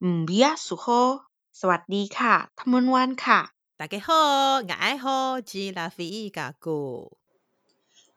[0.00, 4.12] 嗯，比亚苏吼，สวัสดีค่ะ，他们玩卡，大家好，
[4.60, 7.16] 我爱好吉拉菲伊嘎古。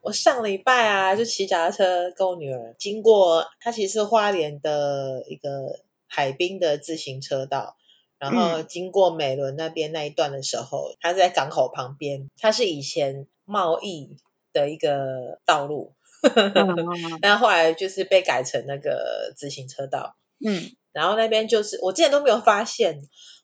[0.00, 7.76] 我上礼拜啊，就骑脚踏车跟我女儿经过，它其实是花莲的一个海滨的自行车道，
[8.18, 14.16] 然后经过美仑那边那一段的时候，它是在港口旁边，它是以前贸易
[14.52, 15.92] 的一个道路，
[17.20, 20.72] 但后来就是被改成那个自行车道，嗯。
[20.93, 23.01] 然后那边就是我之前都没有发现，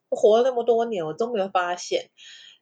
[0.09, 2.09] 我活了那么多年，我都没有发现，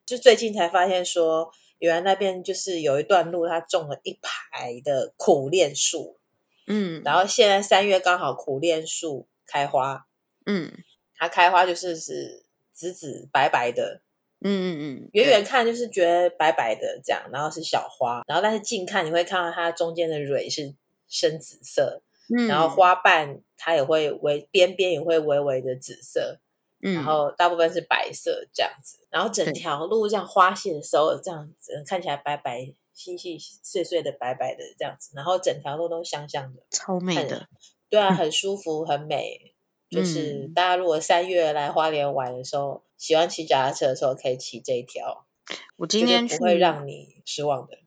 [0.05, 6.20] 就最近才发现说，原来那边就是有一段路，它种了一排的苦楝树，
[6.67, 10.05] 嗯，然后现在三月刚好苦楝树开花，
[10.45, 10.71] 嗯，
[11.16, 14.02] 它开花就是是紫紫白白的，
[14.41, 20.75] 嗯嗯嗯，远远看就是觉得白白的这样，然后是小花，然后但是近看你会看到它中间的蕊是
[21.08, 22.03] 深紫色。
[22.29, 26.39] 嗯，然后花瓣它也会微边边也会微微的紫色，
[26.81, 37.47] 嗯，然后大部分是白色这样子，然后整条路这样花谢的时候这样子看起来白白细细碎碎的白白的这样子，然后整条路都香香的，超美的，
[37.89, 39.53] 对啊，很舒服，很美。
[39.91, 45.28] 嗯、就是大家如果三月来花莲玩的时候，喜欢骑脚踏车的时候可以骑这一条，
[45.75, 47.78] 我今天不会让你失望的。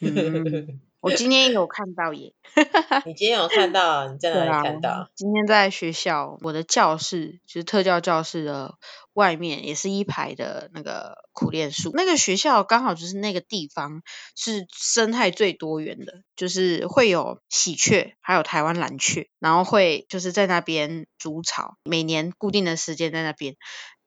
[0.02, 2.32] 嗯 我今天有看到耶，
[3.06, 4.08] 你今天有看到？
[4.08, 4.90] 你在哪里看到？
[4.90, 8.74] 啊、今天在学校，我的教室就是特教教室的
[9.12, 11.92] 外面，也是一排的那个苦楝树。
[11.94, 14.02] 那个学校刚好就是那个地方
[14.34, 23.54] 是生态最多元的，就是会有喜鹊，还有台湾蓝雀，然后会就是在那边筑巢，每年固定的时间在那边。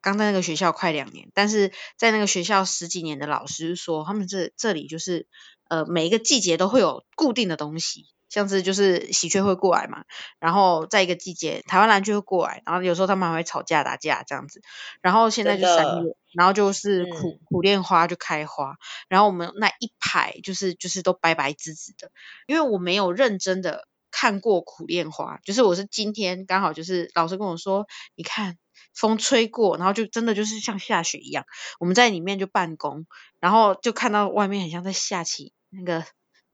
[0.01, 5.27] 刚在那个学校快两年，但是在那个学校十几年的老师说，他们这这里就是。
[5.69, 10.03] 呃，每一个季节都会有固定的东西，像是就是喜鹊会过来嘛，
[10.39, 14.61] 然后在一个季节，台湾蓝鹊会过来，然后有时候他们还会吵架打架这样子。
[15.01, 18.75] 然后现在就三月，然后就是苦、嗯、苦恋花就开花，
[19.07, 22.11] 然后我们那一排就是就是都白白紫紫的，
[22.47, 28.57] 因为我没有认真的看过苦恋花，就是我是今天刚好就是老师跟我说，你看。
[28.95, 31.45] 风吹过，然后就真的就是像下雪一样。
[31.79, 33.05] 我们在里面就办公，
[33.39, 36.05] 然后就看到外面很像在下起那个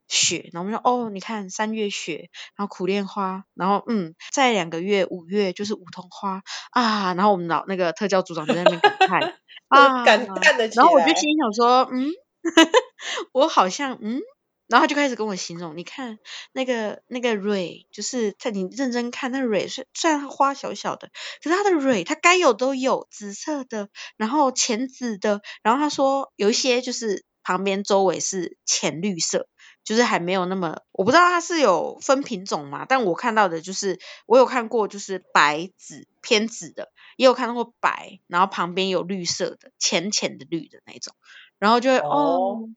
[0.08, 0.50] 雪。
[0.54, 9.34] 然后我们说：“哦，你看三月雪，然后苦楝花，然后嗯，再两个月五月就是梧桐花啊。”然后我们老那个特教组长就在那边感叹
[9.70, 10.68] 啊， 感叹的。
[10.68, 12.12] 然后我就心想说：“嗯，
[13.34, 14.22] 我好像嗯。”
[14.68, 16.18] 然后他就开始跟我形容，你看
[16.52, 21.12] 那个那个蕊，就是在你认真看那蕊，虽虽然它花小小的，
[21.44, 29.48] 可是它的蕊它该有都有，紫色的，然后浅紫的，然后他说有一些就是旁边周围是浅绿色，
[29.86, 41.16] 就是还没有那么，我不知道它是有分品种嘛，但我看到的就是我有看过就是白紫偏紫的，也有看到过白，然后旁边有绿色的浅浅的绿的那种，
[41.60, 42.10] 然后就会哦。
[42.10, 42.70] 哦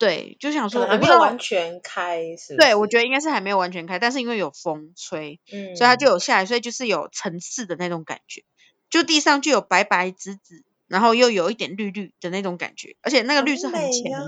[0.00, 2.56] 对，就想说，还没有完全开，是，是？
[2.56, 8.44] 对，我觉得应该是还没有完全开，但是因为有风吹，嗯，所以它就有下来，所以就是有层次的那种感觉，
[8.88, 14.24] 就地上就有白白紫紫，然后又有一点绿绿的那种感觉，而且那个绿是很浅的，啊，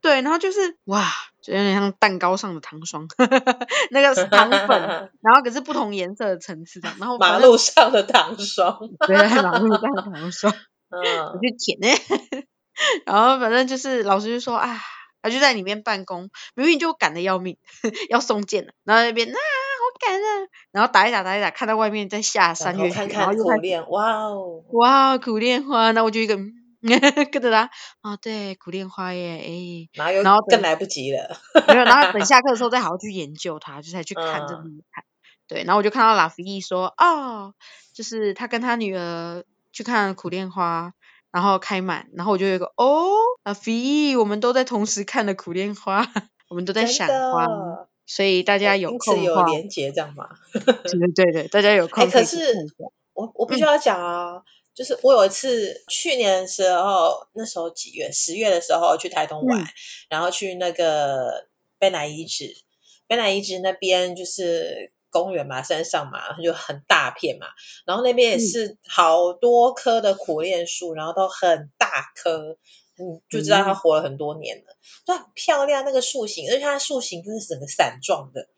[0.00, 1.06] 对，然后就是哇，
[1.40, 3.06] 就有点像蛋糕上的糖霜，
[3.90, 4.68] 那个是糖粉，
[5.22, 10.52] 然后可是不同颜色的层次的，然后马路上的糖霜，对，马路上的糖霜，
[10.90, 11.00] 嗯，
[11.32, 11.88] 我去舔呢。
[13.06, 14.80] 然后反正就是老师就说啊，
[15.22, 17.56] 他就在里面办公，明明就赶得要命，
[18.08, 19.38] 要送件了，然后那边啊
[20.06, 26.36] 好赶啊，然后打一打打一打，看到外面在下三月雪，看看苦练，哇哦，哇苦练花，那我就一个
[27.32, 27.70] 跟着他
[28.02, 29.88] 啊，对苦楝花耶，哎，
[30.22, 31.36] 然后更来不及了，
[31.66, 35.04] 没有，然后等 下课的时候再好好去研究它，就才去看这么一看，
[35.48, 37.54] 对，然后我就看到拉菲义说，哦，
[37.94, 40.92] 就是他跟他女儿去看苦楝花。
[41.30, 43.10] 然后开满，然后我就有一个哦，
[43.42, 46.00] 阿飞，我们都在同时看了苦楝花，
[46.48, 47.46] 我们都在赏花，
[48.08, 50.30] 所以大家有空有连接这样吗？
[50.52, 52.10] 对对对，大家有空。
[52.10, 52.66] 可是
[53.12, 54.42] 我我必须要讲啊，嗯、
[54.74, 58.10] 就是我有一次去年的时候，那时候几月？
[58.10, 59.66] 十月的时候去台东玩，嗯、
[60.08, 61.46] 然后去那个
[61.78, 62.56] 卑南遗址，
[63.06, 64.92] 卑南遗址那边就是。
[65.10, 67.46] 公园嘛，山上嘛，就很大片嘛，
[67.86, 72.58] 然后那边也是好多棵的苦楝树，嗯、然后都很大棵，
[72.98, 78.48] 嗯，就知道它活了很多年了，就、嗯、很漂亮那个树形，而且它的树形就是整个伞状的，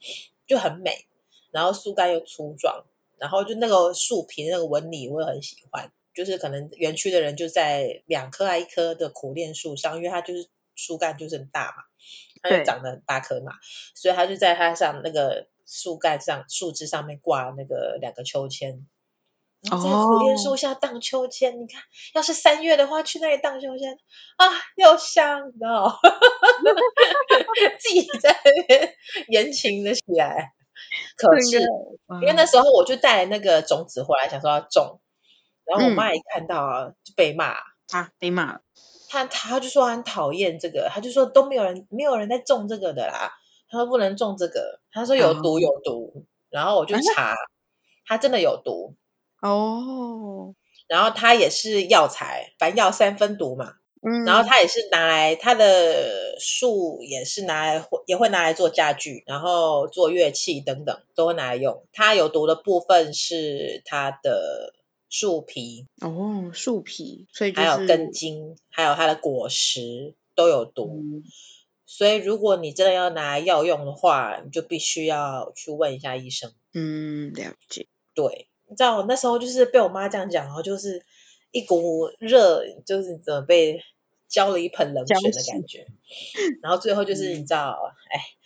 [0.46, 1.06] 就很美，
[1.50, 2.84] 然后树干又粗壮，
[3.18, 11.84] 然后就那个树皮那个纹理我也很喜欢，就是可能园区的人就在两棵还一棵的苦楝树上，因为它就是树干就是很大嘛，
[12.42, 13.52] 它就长得很大棵嘛，
[13.94, 15.48] 所以它就在它上那个。
[15.72, 18.88] 树干上、树枝上面挂那个两个秋千，
[19.68, 21.82] 然后在苦楝树下荡秋千，哦、你看，
[22.14, 23.98] 要是三月的话，去那里荡秋千
[24.36, 24.46] 啊，
[24.76, 25.98] 又香到，
[27.78, 28.94] 自己在那边
[29.28, 30.52] 言情的起来。
[31.16, 31.60] 可是，
[32.22, 35.00] 因为那时候我就带那个种子回来，想说要种，
[35.64, 37.56] 然后我妈一看到啊，就被骂。
[37.92, 38.60] 啊，被骂了。
[39.10, 43.32] 他他就说很讨厌这个，他就说都没有人没有人在种这个的啦，
[43.68, 47.34] 他说不能种这个，他说有毒有毒，然后我就查，
[48.06, 48.94] 他真的有毒
[49.40, 50.54] 哦，
[50.88, 64.74] 然后它也是药材，凡药三分毒嘛，嗯，然后它也是拿来它的树也是拿来也会拿来做家具，然后做乐器等等都会拿来用，它有毒的部分是它的。
[65.12, 65.88] 树皮。
[66.00, 71.24] 哦，树皮，所以、就是、还有根茎，还有它的果实都有毒，嗯、
[71.84, 76.52] 所以如果你真的要拿来药用的话，你就必须要去问一下医生。
[76.72, 77.88] 嗯，了解。
[78.14, 81.04] 对，你知道我那时候就是被我妈这样讲，然后就是
[81.50, 83.82] 一股热，就是怎么被
[84.28, 85.86] 浇了一盆冷水的感觉，
[86.62, 88.38] 然后最后就是你知道，哎、嗯。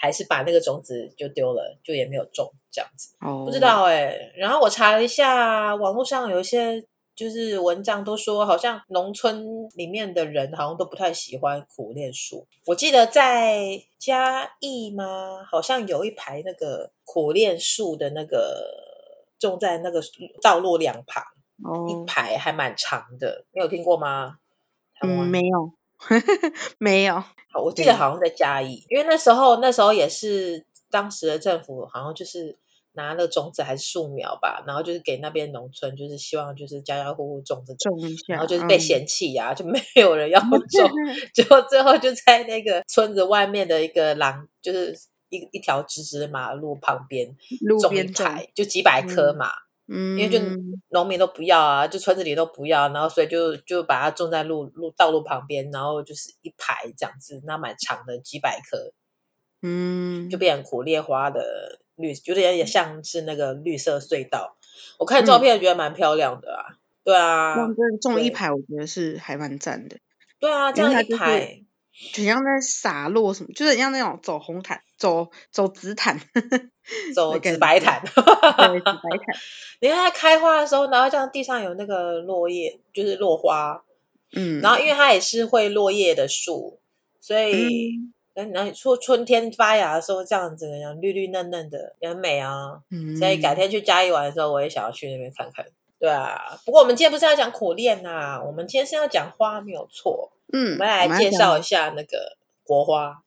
[0.00, 3.16] 还是把那个种子就丢了，就也没有种这样子。
[3.20, 4.32] 哦，不知道哎、欸。
[4.36, 6.84] 然后我查了一下，网络上有一些
[7.16, 12.46] 就是文章都说，好像农村里面的人好像都不太喜欢苦楝树。
[12.64, 15.44] 我记得在嘉义吗？
[15.50, 18.87] 好像有一排那个苦楝树的那个
[19.38, 20.02] 种在那个
[20.42, 21.24] 道路两旁，
[21.62, 23.44] 哦、一排还蛮长的。
[23.52, 24.36] 你有听过吗？
[25.02, 25.72] 嗯，没有。
[26.78, 32.56] 没有，好，我记得好像在嘉义，因为那时候那时候也是当时的政府好像就是
[32.92, 40.60] 拿那个种子还是树苗吧，然后就是给那边农村，就是希望就是家家户户种这个，种一下，然后就是被嫌弃呀、啊，嗯、就没有人要种，
[41.34, 44.96] 结果最后就在那个村子外面的一个廊，就是
[45.28, 47.36] 一一条直直的马路旁边
[47.80, 49.48] 种一排，就几百棵嘛。
[49.48, 50.38] 嗯嗯，因为就
[50.90, 58.92] 农民都不要啊，就村子里都不要，然后所以就就把它种在路路道路旁边，然后就是一排这样子，那蛮长的几百棵，
[59.62, 64.58] 嗯，就变成苦楝花的绿，有点也像是那个绿色隧道。
[64.98, 67.56] 我看照片觉得蛮漂亮的啊，嗯、对啊，
[68.02, 69.96] 种了一排，我觉得是还蛮赞的。
[70.38, 71.62] 对啊，这样一排。
[72.12, 76.20] 就像在洒落什么，就是像那种走红毯、走走紫毯、
[77.14, 79.36] 走紫白毯，对，紫白毯。
[79.80, 83.82] 你看它开花的时候，然后这样地上有那个落叶，就是落花，
[84.32, 86.80] 嗯，然后因为它也是会落叶的树，
[87.20, 87.96] 所以，
[88.34, 92.80] 嗯，然后说春天发芽的时候，这样子样绿绿嫩嫩的，也很美啊。
[92.90, 95.66] 嗯，所以改天去嘉义玩的时候，我也想要去那边看看。
[95.98, 100.30] 对啊，不过我们今天不是要讲苦练呐，我们今天是要讲花，没有错。
[100.52, 103.22] 嗯，我们来介绍一下那个国花。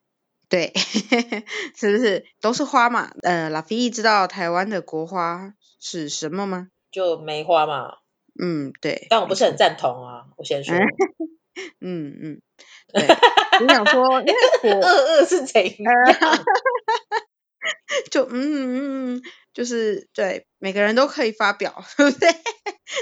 [0.49, 0.73] 对，
[1.77, 3.11] 是不是都是花嘛？
[3.23, 6.67] 呃，拉菲知道台湾的国花是什么吗？
[6.91, 7.97] 就梅花嘛。
[8.41, 9.07] 嗯，对。
[9.09, 10.75] 但我不是很赞同啊，我先说。
[11.79, 12.41] 嗯嗯。
[12.93, 13.07] 对，
[13.61, 15.93] 你想说，因为 国二二是怎样？
[18.09, 19.21] 就嗯嗯嗯，
[19.53, 22.29] 就是对，每个人都可以发表，对 不对？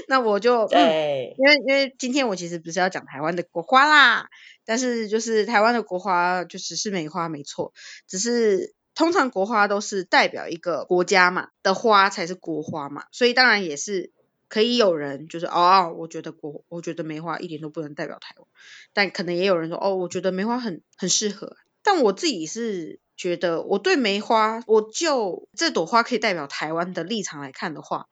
[0.08, 4.30] 那我就对、嗯，因为因为今天我其实不是要讲台湾的国花啦，
[4.64, 7.74] 但是就是台湾的国花就只是梅花没错，
[8.08, 14.12] 只是通常国花都是代表一个国家嘛的花才是国花嘛，所以当然也是
[14.48, 18.48] 可以有人就是哦，我觉得国我觉得梅花一点都不能代表台湾，
[18.94, 23.00] 但可能也有人说哦，我觉得梅花很很适合，但我自己是。
[23.20, 28.06] 觉得我对梅花，我就这朵花可以代表台湾的立场来看的话，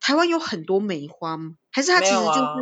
[0.00, 1.54] 台湾有很多梅花吗？
[1.72, 2.40] 还是它其实就是？
[2.40, 2.54] 啊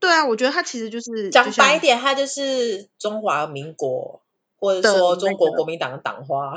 [0.00, 4.22] 对啊，我觉得它其实就是讲白一点，它就是中华民国
[4.58, 6.54] 或者说中国国民党的党花，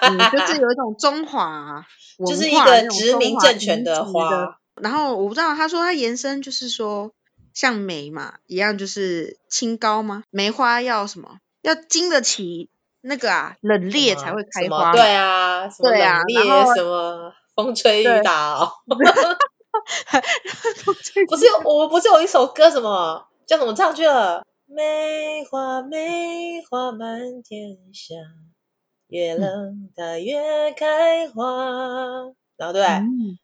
[0.00, 1.84] 嗯，就 是有一种中华，
[2.26, 4.58] 就是一个殖民政权的花。
[4.80, 7.12] 然后我不知道，他说它延伸就是说
[7.54, 10.24] 像梅嘛一样，就是清高吗？
[10.30, 11.38] 梅花要什么？
[11.62, 12.68] 要经得起。
[13.02, 14.92] 那个啊，冷冽才会开花。
[14.92, 18.72] 对啊，什么冷冽，什么 风吹雨打哦。
[21.28, 24.44] 不是有，我们不是有一首歌，什么叫什么唱去了？
[24.66, 28.14] 梅花梅花满天下，
[29.08, 32.32] 越冷它越开花。
[32.56, 32.84] 然后对，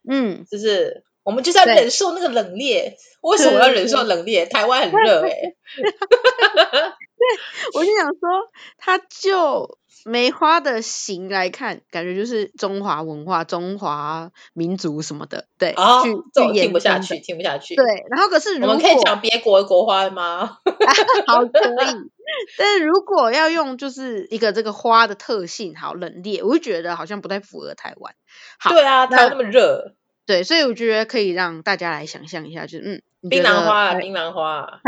[0.09, 2.95] 嗯，就是我们就是要忍受那个冷冽。
[3.23, 4.49] 为什么要忍受冷冽？
[4.49, 5.33] 台湾很热哎。
[7.19, 7.39] 对，
[7.75, 15.47] 我就想说，他就梅花的形来看，感觉就是中华文化、中华民族什么的。
[15.59, 17.75] 对，哦，这我听不下去，听不下去。
[17.75, 20.59] 对，然后可是如果我们可以讲别国的国花吗？
[21.27, 22.11] 好，可以。
[22.59, 28.15] 但是如果要用就是一个这个花的特性，好冷冽，我就觉得好像不太符合台湾。
[28.59, 29.95] 好，对啊，台湾那么热。
[30.29, 34.83] 对，所以我觉得可以让大家来想象一下，就是嗯，槟榔花，槟榔花，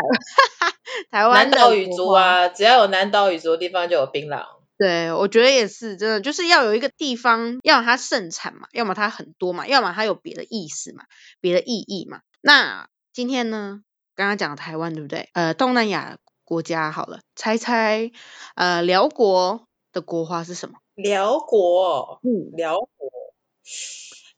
[1.11, 4.45] 台湾南岛语族啊，只要有南岛语族的地方就有槟榔。
[4.77, 11.05] 对，我觉得也是，真的就是要有一个地方，要么它盛产嘛，要么它很多嘛，要么它有别的意思嘛，
[11.41, 12.21] 别的意义嘛。
[12.43, 13.81] 那今天呢，
[14.15, 15.31] 刚刚讲台湾对不对？
[15.33, 18.11] 呃，东南亚国家好了，猜猜，
[18.57, 20.75] 呃，辽国的国花是什么？
[20.97, 23.11] 辽国，嗯，辽国，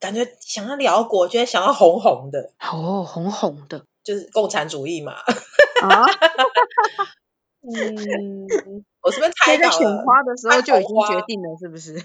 [0.03, 5.13] 感觉想要辽国，觉得想要红红的，哦，红红的，就是共产主义嘛。
[5.13, 6.07] 啊，
[7.63, 9.73] 嗯，我这边猜到了。
[9.73, 12.05] 选花的时候就已经决定了，是不是？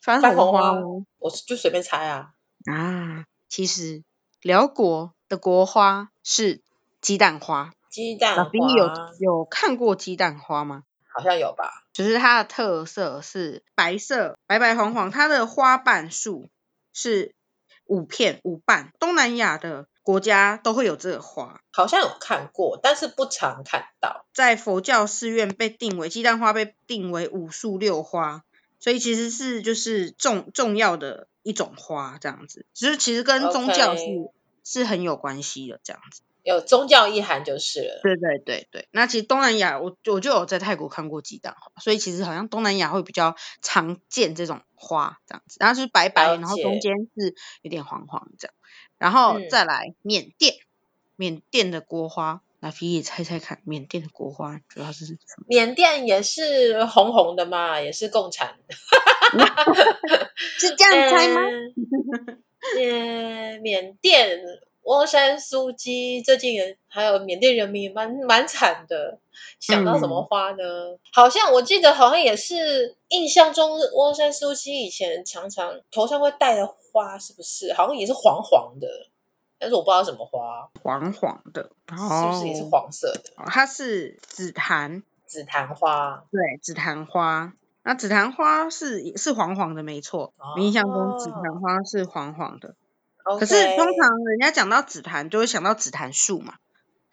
[0.00, 0.72] 番红花，
[1.18, 2.30] 我就随便猜啊。
[2.66, 4.04] 啊，其实
[4.40, 6.62] 辽国的国花是
[7.00, 7.72] 鸡蛋花。
[7.90, 8.88] 鸡蛋花，有
[9.18, 10.84] 有看过鸡蛋花吗？
[11.12, 11.82] 好像有吧。
[11.92, 16.48] 就是它的特色是白色，白白黄黄，它的花瓣数
[16.92, 17.34] 是
[17.84, 18.92] 五片五瓣。
[18.98, 24.26] 东南亚的国家都会有这个花，好像有看过，但是不常看到。
[24.32, 28.44] 在佛教寺院被定为鸡蛋花，被定为五树六花，
[28.78, 32.66] 所以其实是就是重重要的一种花，这样子。
[32.74, 34.32] 就是其实跟宗教是 Okay.
[34.62, 36.20] 是很有关系的，这样子。
[36.42, 38.00] 有宗教意涵就是了。
[38.02, 48.54] 对对对对，那其实东南亚，我我就有在泰国看过鸡蛋花，所以其实好像东南亚会比较常见这种花这样子，然后就是白白，然后中间是有点黄黄这样，
[48.98, 50.64] 然后再来缅甸，嗯、
[51.16, 55.44] 缅甸的国花，来菲也猜猜看，缅甸的国花主要是什么？
[55.46, 58.58] 缅甸也是红红的嘛，也是共产，
[60.58, 61.40] 是这样猜吗？
[62.78, 64.40] 嗯，缅甸。
[64.82, 69.18] 翁山苏姬最近也还有缅甸人民蛮蛮惨的，
[69.60, 70.64] 想到什么花呢？
[70.92, 77.72] 嗯、好像我记得好像也是印象中翁山苏姬以前常常头上会戴的花是不是？
[77.74, 78.88] 好像也是黄黄的，
[79.58, 83.32] 但是我不知道什么花，黄黄的，是不是也是黄色的？
[83.36, 87.52] 哦、它是紫檀，紫檀花，对，紫檀花。
[87.82, 92.74] 那紫檀花是是黄黄的，没错，哦、印象中紫檀花是黄黄的。
[93.38, 96.54] 可是通常人家讲到紫檀，就会想到紫檀树嘛，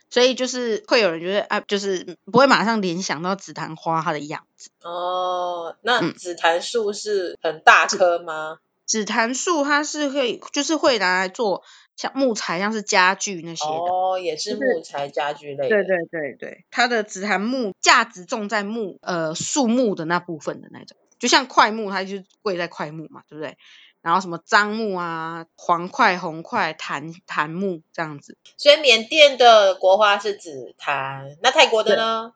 [0.09, 4.69] 所以就是会有人觉得啊，就是不会马上联想到紫檀花它的样子。
[4.81, 8.59] 哦，那紫檀树是很大棵吗？
[8.85, 11.61] 紫檀树它是会，就是会拿来做
[11.97, 13.71] 像木材，像是家具那些的。
[13.71, 15.69] 哦，也是木材家具类的。
[15.69, 23.57] 对对对对，它的紫檀木价值重在木呃树木的那部分的那种，就像块木，它就贵在块木嘛，对不对？
[24.01, 32.33] 然后什么樟木啊、黄块、红块、檀檀木这样子，所以缅甸的国花是紫檀，那泰国的呢？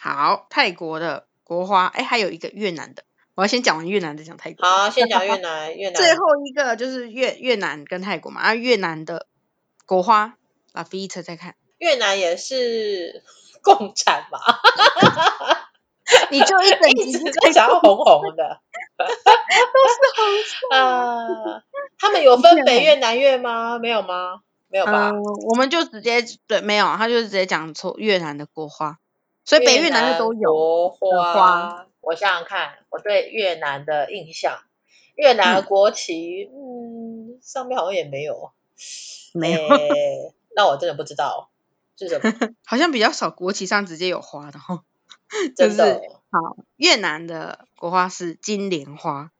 [0.00, 3.04] 好，泰国的国花，哎，还有一个越南的，
[3.34, 4.68] 我要先讲完越南再讲泰国。
[4.68, 9.26] 好，先讲越 南，越南最后一个就是越越南跟泰国嘛，啊，越南的
[9.86, 10.36] 国花，
[10.72, 13.22] 把 V 车再看，越南也是
[13.62, 14.40] 共产嘛，
[16.30, 18.60] 你就一整集就想要红红的。
[18.96, 19.14] 都是
[20.16, 21.62] 红色啊！
[21.98, 23.78] 他们有分北越、南越吗？
[23.78, 24.40] 没有吗？
[24.68, 25.12] 没有吧？
[25.48, 28.98] 我们就直接对，没有，他就直接讲出越南的国花，
[29.44, 31.86] 所以北越、南越都有国花。
[32.00, 34.58] 我想想看，我对越南的印象，
[35.16, 38.52] 越南的国旗，嗯，上面好像也没有，
[39.32, 39.60] 没有。
[40.54, 41.50] 那我真的不知道
[41.98, 42.32] 是什么，
[42.64, 44.82] 好像比较少国旗上直接有花的哈，
[45.56, 46.00] 真的。
[46.30, 49.30] 好，越南的国花是金莲花，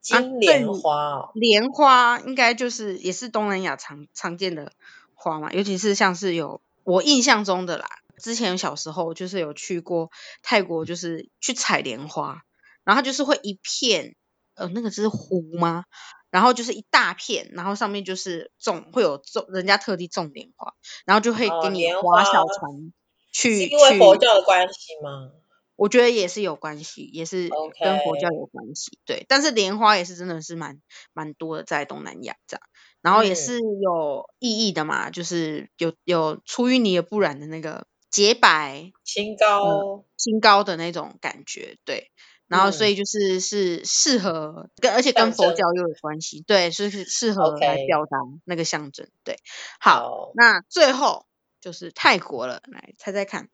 [0.00, 4.72] 金莲花，莲花应该就是也是东南亚常常见的
[5.14, 10.10] 花嘛，尤其是像是有我印象中的啦，之前小时候就是有去过
[10.42, 12.42] 泰国，就是去采莲花，
[12.82, 14.16] 然后就是会一片，
[14.56, 15.84] 呃，那个是湖吗？
[16.30, 22.92] 然后就是一大片，然后上面就是种会有种人家特地种莲花，然后就会给你划小船
[23.32, 25.32] 去，因为佛教的关系吗？
[25.74, 27.48] 我觉得也是有关系，也是
[27.82, 29.24] 跟佛教有关系.对。
[29.26, 30.80] 但是莲花也是真的是蛮
[31.12, 32.62] 蛮多的，在东南亚这样，
[33.00, 42.12] 然后也是有意义的嘛，嗯、就是有有出淤泥而不染的那个洁白、清高、清、嗯、高的那种感觉，对。
[42.46, 49.38] 然后所以就是是适合跟，而且跟佛教又有关系，对，是适合来表达那个象征，对。
[49.80, 51.24] 好，好那最后
[51.62, 53.48] 就是泰国了，来猜猜看。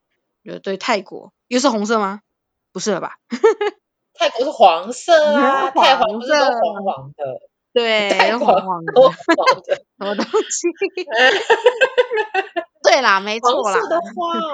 [0.45, 2.23] 就对泰国又是红色吗？
[2.73, 3.19] 不是了吧？
[4.15, 7.41] 泰国是黄色啊，泰黄不是都黄黄的？
[7.75, 8.93] 对， 黄黄的，
[9.99, 10.67] 什么东西？
[12.83, 13.75] 对啦，没错啦。
[13.75, 14.51] 黄色的花哦，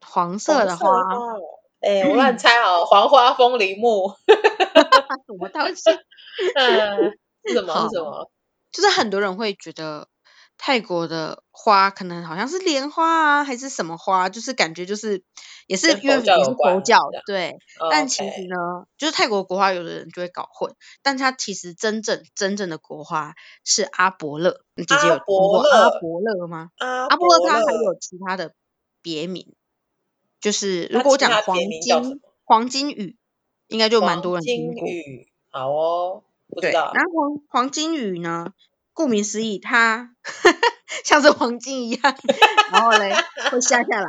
[0.00, 0.88] 黄色的花。
[1.80, 4.14] 哎，我乱猜哦，黄花风铃木。
[5.26, 5.90] 什么东西？
[6.54, 7.74] 嗯，是什么？
[7.74, 8.30] 是什么？
[8.72, 10.08] 就是很多人会觉得
[10.66, 15.22] 泰国的花可能好像是莲花啊，还是什么花，就是感觉就是
[15.66, 17.50] 也是因为也是佛教，对。
[17.78, 18.86] 哦、但其实呢，okay.
[18.96, 24.62] 就是泰国国花，有的人就会搞混，但它其实真正真正的国花是阿伯勒。
[24.74, 26.70] 你姐姐有听过阿伯勒吗？
[26.78, 28.54] 阿伯勒它还有其他的
[29.02, 29.52] 别名，
[30.40, 33.18] 就是如果我讲黄金黄金雨，
[33.66, 34.88] 应该就蛮多人听过。
[35.50, 36.22] 好哦。
[36.60, 38.54] 对，然后黄黄金雨呢，
[38.94, 40.10] 顾名思义，它
[41.04, 42.16] 像是黄金一样，
[42.72, 43.12] 然后嘞
[43.50, 44.08] 会下下来。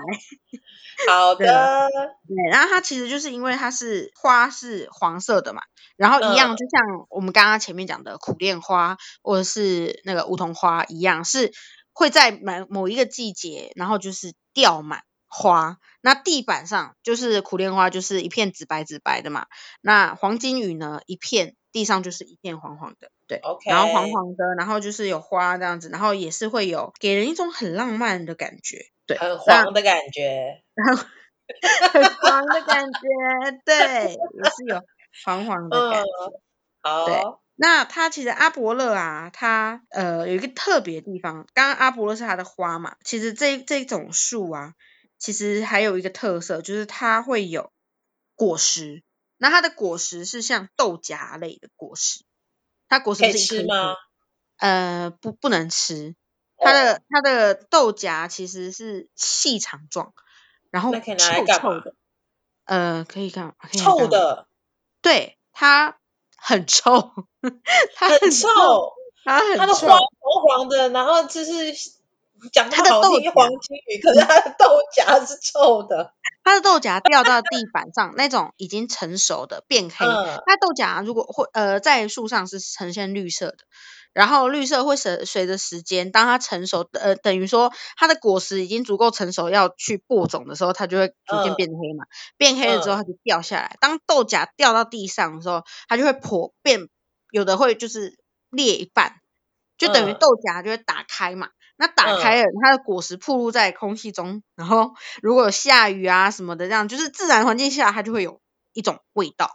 [1.09, 2.35] 好的对。
[2.35, 5.61] 对，然后它其实就是因为它是花是黄色的嘛，
[5.97, 11.51] 然后一样就像我们刚刚前面讲的苦楝花或者是那个梧桐花一样，是
[11.91, 15.77] 会在某某一个季节，然后就是掉满花。
[16.01, 19.47] 那地板上就是苦楝花，就是一片紫白紫白的嘛。
[19.81, 21.55] 那黄金雨呢，一片。
[21.75, 31.03] 地上就是一片黄黄的，对.然后黄黄的，然后就是有花这样子，然后也是会有给人一种很浪漫的感觉，对，很黄的感觉， 然后
[31.91, 32.99] 很黄的感觉，
[33.65, 34.81] 对，也是有
[35.25, 37.21] 黄黄的感觉，对，
[37.55, 44.75] 那它其实阿伯勒啊，它呃有一个特别的地方，刚刚阿伯勒是它的花嘛，其实这这种树啊，
[45.19, 47.69] 其实还有一个特色，就是它会有
[48.35, 49.03] 果实。
[49.37, 52.23] 那它的果实是像豆荚类的果实，
[52.87, 53.95] 它果实是一颗一颗，可以吃吗？
[54.57, 56.15] 呃，不，不能吃。
[56.57, 60.13] 它的、哦、它的豆荚其实是细长状，
[60.71, 60.99] 然后臭
[61.45, 61.95] 臭的。
[62.65, 64.47] 呃，可以看，可以看臭的。
[65.01, 65.97] 对，它
[66.37, 67.11] 很臭，
[67.95, 68.47] 它很臭，
[69.23, 69.99] 它很臭，它的花黄
[70.47, 71.51] 黄的，然后就是。
[72.51, 76.13] 讲它的豆荚黄金鱼，可是它的豆荚是臭的。
[76.43, 80.05] 它的豆荚掉到地板上，那种已经成熟的变黑。
[80.05, 83.57] 嗯、它豆荚如果会呃在树上是呈现绿色的，
[84.13, 92.05] 然后绿色会随随着时间，当它成熟，呃等于说它的果实已经足够成熟要去播种的时候，它就会逐渐变黑嘛。
[92.05, 93.75] 嗯、变黑了之后，它就掉下来。
[93.81, 96.89] 当豆荚掉到地上的时候，它就会破变，
[97.31, 98.19] 有的会就是
[98.51, 99.15] 裂一半，
[99.79, 101.49] 就等于豆荚就会打开嘛。
[101.77, 108.39] 那打开了，它的果实暴露在空气中，嗯，然后如果有下雨啊什么的，这样就是自然环境下它就会有
[108.73, 109.51] 一种味道，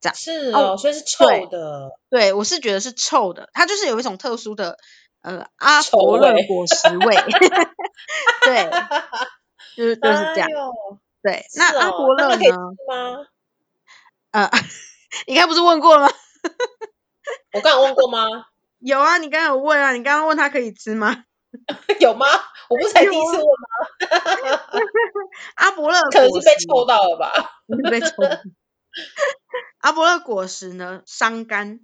[0.00, 1.90] 这样是哦，所以是臭的。
[2.10, 4.76] 对，对我是觉得是臭的，它就是有一种特殊的
[5.22, 7.16] 呃阿勃勒果实味，
[8.44, 8.70] 对，
[9.76, 10.48] 就是就是这样。
[10.50, 10.52] 哎、
[11.22, 13.26] 对，哦，那阿勃勒呢？
[14.32, 14.50] 呃，
[15.26, 16.12] 你刚不是问过了吗？
[17.52, 18.26] 我刚刚问过吗？
[18.80, 21.24] 有啊，你刚刚有问啊，你刚刚问他可以吃吗？
[22.00, 22.26] 有吗？
[22.68, 24.60] 我不是才第一次问吗？
[25.56, 27.32] 阿伯勒可能是被抽到了吧？
[27.90, 28.14] 被抽。
[29.78, 31.80] 阿伯勒果实呢，伤肝，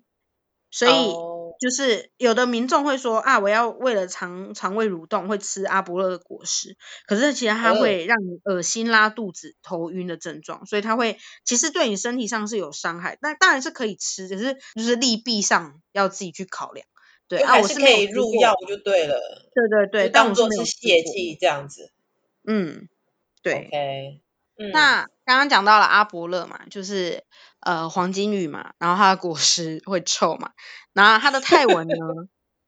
[0.70, 1.12] 所以
[1.61, 13.18] 就是有的民众会说啊，我要为了肠肠胃蠕动会吃阿伯勒的果实，可是其实它会让你恶心、拉肚子、头晕的症状，所以它会其实对你身体上是有伤害。
[13.20, 16.87] 但当然是可以吃，只是就是利弊上要自己去考量。
[17.31, 19.21] 对啊，我是可以入药就对了。
[19.55, 21.93] 对对对，当做是泻剂这样子。
[22.45, 22.88] 嗯，
[23.40, 23.71] 对。
[23.71, 24.21] Okay,
[24.59, 27.23] 嗯、那刚刚讲到了阿伯勒嘛，就是
[27.61, 30.51] 呃黄金雨嘛，然后它的果实会臭嘛，
[30.93, 31.95] 然后它的泰文呢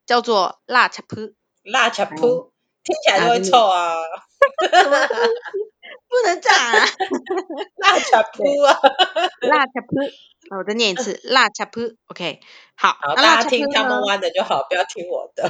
[0.07, 2.53] 叫做辣恰噗，辣恰噗，
[2.85, 3.96] 听起来就会臭啊。
[6.12, 6.85] 不能这样啊，
[7.81, 8.79] 辣恰噗啊，
[9.48, 10.12] 辣恰噗。
[10.59, 12.40] 我再念一次， 辣恰噗，OK，
[12.77, 15.48] 好，好，大家听他们玩的就好，不要听我的。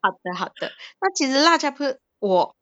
[0.00, 0.72] 好的，好的。
[1.00, 2.56] 那其实辣恰噗，我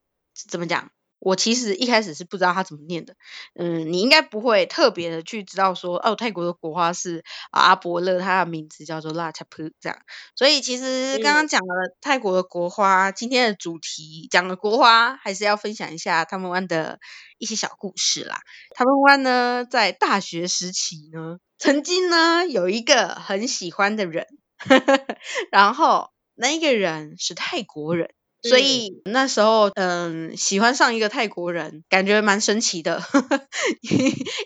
[0.51, 0.91] 怎么讲？
[1.25, 3.17] 我其实一开始是不知道它怎么念的。
[3.55, 9.99] 嗯，你应该不会特别的去知道说，哦，泰国的国花是阿伯勒，它的名字叫做辣恰普这样。
[10.37, 17.01] 所以其实刚刚讲了泰国的国花，今天的主题讲了国花，还是要分享一下他们湾的
[17.39, 18.41] 一些小故事啦。
[18.75, 24.27] 他们湾呢，在大学时期呢，曾经呢有一个很喜欢的人，
[25.51, 28.11] 然后那一个人是泰国人。
[28.49, 33.01] 所以那时候，嗯，喜欢上一个泰国人，感觉蛮神奇的。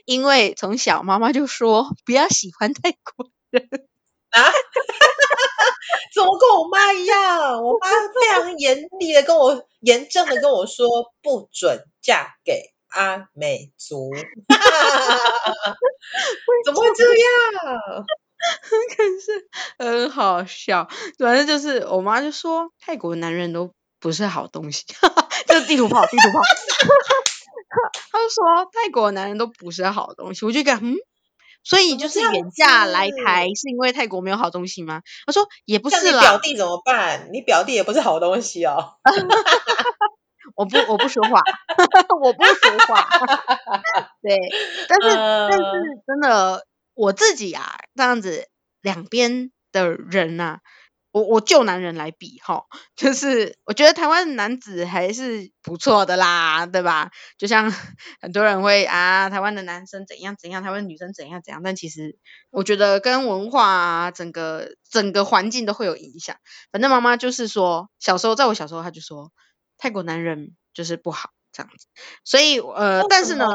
[0.06, 3.68] 因为从小妈妈就说不要喜欢泰国人
[4.30, 4.44] 啊，
[6.14, 7.62] 怎么跟我妈一样？
[7.64, 10.86] 我妈非常严厉的跟我，严正的跟我说，
[11.22, 14.10] 不准嫁给阿美族。
[16.64, 18.04] 怎么会这样？
[18.96, 23.72] 可是很好笑，反正就是我妈就说，泰国男人都。
[24.00, 24.84] 不是好东西，
[25.46, 26.40] 就是地图炮，地图炮。
[28.10, 30.96] 他就说泰国男人都不是好东西，我就感嗯，
[31.62, 35.02] 所以就是远嫁来台是因为泰国没有好东西吗？
[35.26, 36.12] 他说也不是啦。
[36.12, 37.28] 你表弟怎么办？
[37.32, 38.94] 你表弟也不是好东西哦。
[40.56, 41.40] 我不我不说话，
[42.22, 43.06] 我不说话。
[44.22, 44.38] 对，
[44.88, 45.64] 但是、呃、但是
[46.06, 48.48] 真的我自己啊，这样子
[48.80, 50.60] 两边的人呐、啊。
[51.18, 52.64] 我我就男人来比哈，
[52.96, 57.10] 就是我觉得台湾男子还是不错的啦，对吧？
[57.36, 57.70] 就像
[58.20, 62.16] 很多人会啊，台湾的男生怎样怎样，台湾女生怎样怎样，但其实
[62.50, 66.36] 我觉得跟文化啊，整个整个环境都会有影响。
[66.70, 69.32] 反正妈妈就是说，小时候在我小时候，她就说
[69.76, 71.86] 泰国男人就是不好这样子，
[72.24, 73.46] 所以呃，但是呢，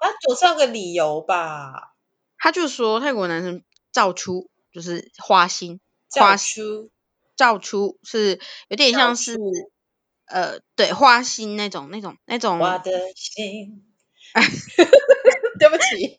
[0.00, 1.94] 他总是要个理由吧？
[2.38, 6.90] 他就说泰国男生造出就是花心，花出。
[7.38, 9.38] 造出是有点像是
[10.26, 12.58] 呃，对花心那种那种那种。
[12.58, 13.82] 我的心，
[15.58, 16.18] 对不起，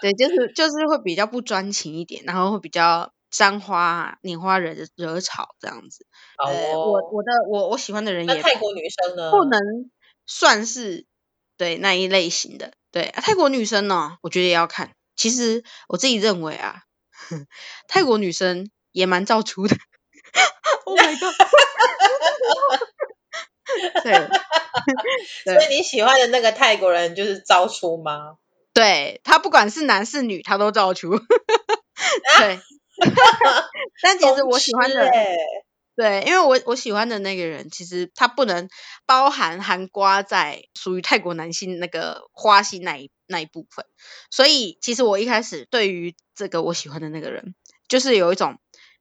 [0.00, 6.06] 对，就是就是会比较不专情一点，然后会比较沾花拈花惹惹草这样子。
[6.38, 9.60] 哦、呃，我我的我我喜欢的人也泰国女生呢，不能
[10.24, 11.04] 算是
[11.58, 12.72] 对那一类型的。
[12.90, 14.92] 对、啊、泰国女生呢，我觉得也要看。
[15.14, 16.84] 其实我自己认为啊，
[17.88, 19.76] 泰国女生也蛮造出的。
[20.86, 21.34] Oh my god！
[24.04, 24.14] 对，
[25.44, 28.36] 所以你喜欢的那个泰国人就是招出吗？
[28.72, 31.18] 对，他不管是男是女，他都招出。
[31.18, 32.60] 对，
[34.02, 35.10] 但其实我喜欢的，
[35.96, 38.68] 对，因为我我喜欢的那个人，其实他不能
[39.04, 43.84] 包含含瓜在属于泰国男性那个花心那一那一部分。
[44.30, 47.56] 所以其实我一开始对于这个我喜欢的那个人，
[47.88, 48.58] 就是有一种。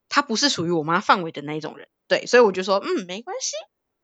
[0.09, 3.53] 他不是属于我妈范围的那一种人，对，所以我就说，嗯，没关系，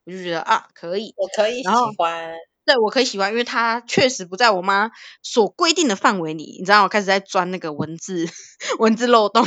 [0.06, 1.62] 我就觉得啊，可以，我可以。
[1.64, 2.34] 喜欢，
[2.66, 4.92] 对，我可以喜欢，因为他确实不在我妈
[5.24, 8.26] 所规定的范围里，你知道，我开始在钻那个文字
[8.80, 9.46] 文字漏洞，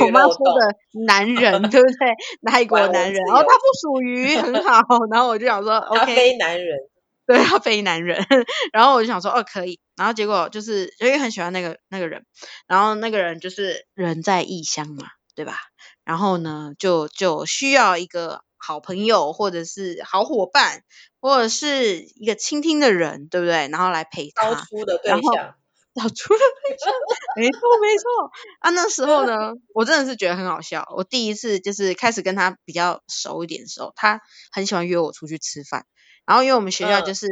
[0.00, 0.76] 我妈说的
[1.06, 2.14] 男人，对不对？
[2.50, 4.80] 泰国男人，然后他不属于很好，
[5.10, 6.78] 然后我就想说， OK，非男人，
[7.26, 8.24] 对，他非男人，
[8.72, 12.24] 然后我就想说，哦，可以，然后结果就是因为很喜欢那个那个人，
[12.68, 15.08] 然后那个人就是人在异乡嘛。
[15.34, 15.56] 对吧？
[16.04, 20.82] 然后呢，就就需要一个好朋友，或者是好伙伴，
[21.20, 23.68] 或者是一个倾听的人，对不对？
[23.68, 24.50] 然后来陪他。
[24.50, 25.20] 招出的对象。
[25.94, 26.92] 招出的对象。
[27.36, 28.30] 没错，没错。
[28.60, 30.84] 啊，那时候呢，我真的是觉得很好笑。
[30.96, 34.20] 我第一次就是开始跟他比较熟一点的时候，他
[34.50, 35.86] 很喜欢约我出去吃饭。
[36.26, 37.28] 然后因为我们学校就是。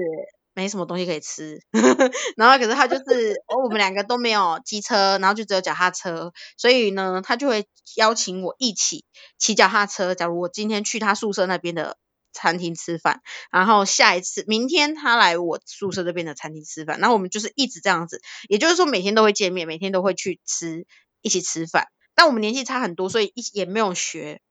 [0.54, 1.60] 嗯没什么东西可以吃，
[2.36, 9.04] 然后可是他就是，哦，我们两个都没有机车，然后就只有脚踏车，所以呢，他就会邀请我一起
[9.38, 10.14] 骑脚踏车。
[10.14, 11.96] 假如我今天去他宿舍那边的
[12.34, 20.86] 餐厅吃饭，然后下一次明天他来我宿舍这边的餐厅吃饭，然后我们就是一直这样子，也就是说每天都会见面，每天都会去吃，
[21.22, 21.88] 一起吃饭。
[22.14, 24.42] 但我们年纪差很多，所以一也没有学，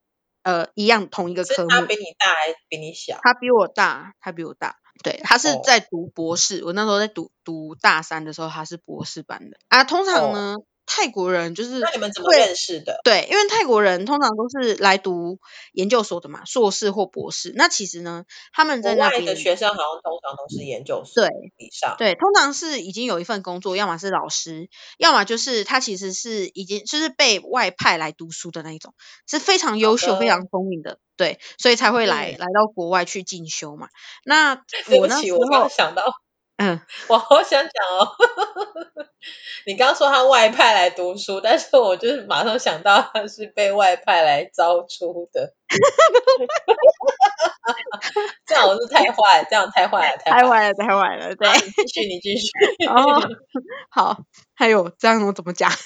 [0.42, 1.70] 呃，一样同一个科目。
[1.70, 3.20] 他比你大还是比你小？
[3.22, 4.78] 他比我大，他比我大。
[5.04, 6.60] 对，他是在读博士。
[6.60, 6.68] Oh.
[6.68, 9.84] 我那时候在读读大三的时候，他是博士班的啊。
[9.84, 10.66] 通常呢，oh.
[10.94, 13.00] 泰国人就是那你们怎么认识的？
[13.06, 15.40] 对，因为泰国人通常都是来读
[15.72, 17.54] 研究所的嘛，硕士或博士。
[17.56, 21.26] 那其实呢，他们在那边的学生好像通常都是研究所
[21.58, 22.12] 以上对。
[22.12, 28.94] 对，通常是已经有一份工作，要么是老师，要么就是他其实是已经就是被外派来读书的那一种，
[29.26, 31.00] 是非常优秀、非常聪明的。
[31.16, 33.88] 对，所以才会来、嗯、来到国外去进修嘛。
[34.26, 34.56] 那
[35.00, 36.04] 我那时候我刚想到，
[36.62, 38.16] 嗯， 我好想讲哦。
[39.66, 45.54] 你刚刚说他外派来读书，但是我就是马上想到他是被外派来招出的。
[48.46, 51.36] 这样我是太坏，这样太坏了，太坏了，太坏了。
[51.36, 52.50] 对，你继续，你继续。
[52.88, 53.22] 哦，
[53.90, 54.18] 好，
[54.54, 55.72] 还有这样我怎么讲？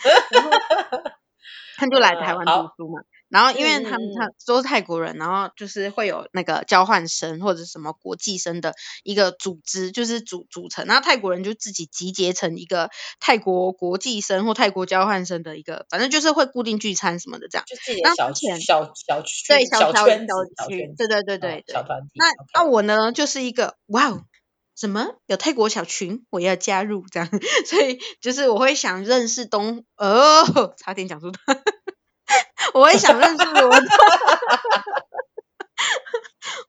[1.76, 3.00] 他就来台湾读书嘛。
[3.30, 10.84] 然后，因为他们他都是泰国人，然后就是会有那个交换生或者什么国际生的一个组织，就是组组成。
[10.86, 12.90] 然后泰国人就自己集结成一个
[13.20, 17.64] 泰国国际生或泰国交换生的一个，反正就是会固定聚餐什么的这样。
[17.68, 21.72] 就自己的小圈小小区，对小小圈小圈，对对对对对。
[21.72, 22.08] 小团体。
[22.14, 24.24] 那那我呢，就是一个哇哦，
[24.74, 27.28] 什么有泰国小群，我要加入这样。
[27.64, 31.62] 所以就是我会想认识东哦， 差点讲出他。
[32.74, 33.70] 我也想认识我，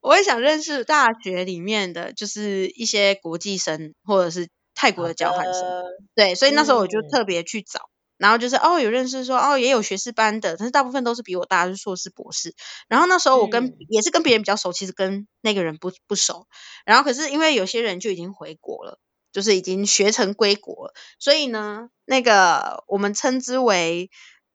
[0.00, 5.82] 我也想认识大学里面的就是一些国际生或者是泰国的交换生，
[6.14, 12.54] 对，所以那时候我就特别去找，嗯、然后就是哦有认识说哦也有学士班的，但是大部分都是比我大，是硕士博士。
[12.88, 16.46] 然后那时候我跟、嗯、也是跟别人比较熟，其实跟那个人不不熟。
[16.84, 18.98] 然后可是因为有些人就已经回国了，
[19.32, 20.94] 就是已经学成归国了。
[21.18, 24.10] 所以呢，那个我们称之为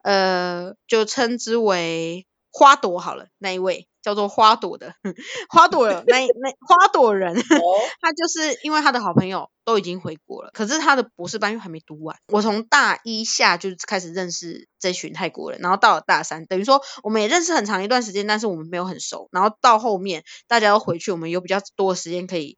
[0.08, 3.88] 呃，就称之为花朵好了，那一位。
[4.04, 4.94] 叫做花朵的
[5.52, 7.36] 花朵 那那花朵人，
[8.00, 12.16] 他就是因为他的好朋友都已经回国了，可是他的博士班又还没读完。
[12.30, 19.28] 我从大一下就开始认识这群泰国人，然后到了大三，等于说我们也认识很长一段时间，但是我们没有很熟。
[19.34, 22.58] 然后到后面大家都回去，我们有比较多的时间可以。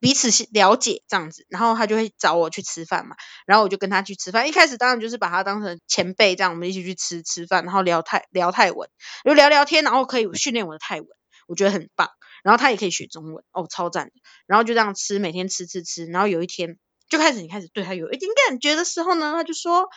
[0.00, 4.48] 彼此了解这样子，然后他就会找我去吃饭嘛，然后我就跟他去吃饭。
[4.48, 8.88] 一开始当然就是把他当成前辈这样，我们一起去吃吃饭，然后聊泰聊泰文，
[9.24, 11.08] 就聊聊天，然后可以训练我的泰文，
[11.46, 12.10] 我觉得很棒。
[12.44, 14.12] 然后他也可以学中文，哦，超赞的。
[14.46, 16.06] 然后就这样吃，每天吃吃吃。
[16.06, 19.88] 然后有一天就开始你开始对他有一点感觉的时候呢，他就说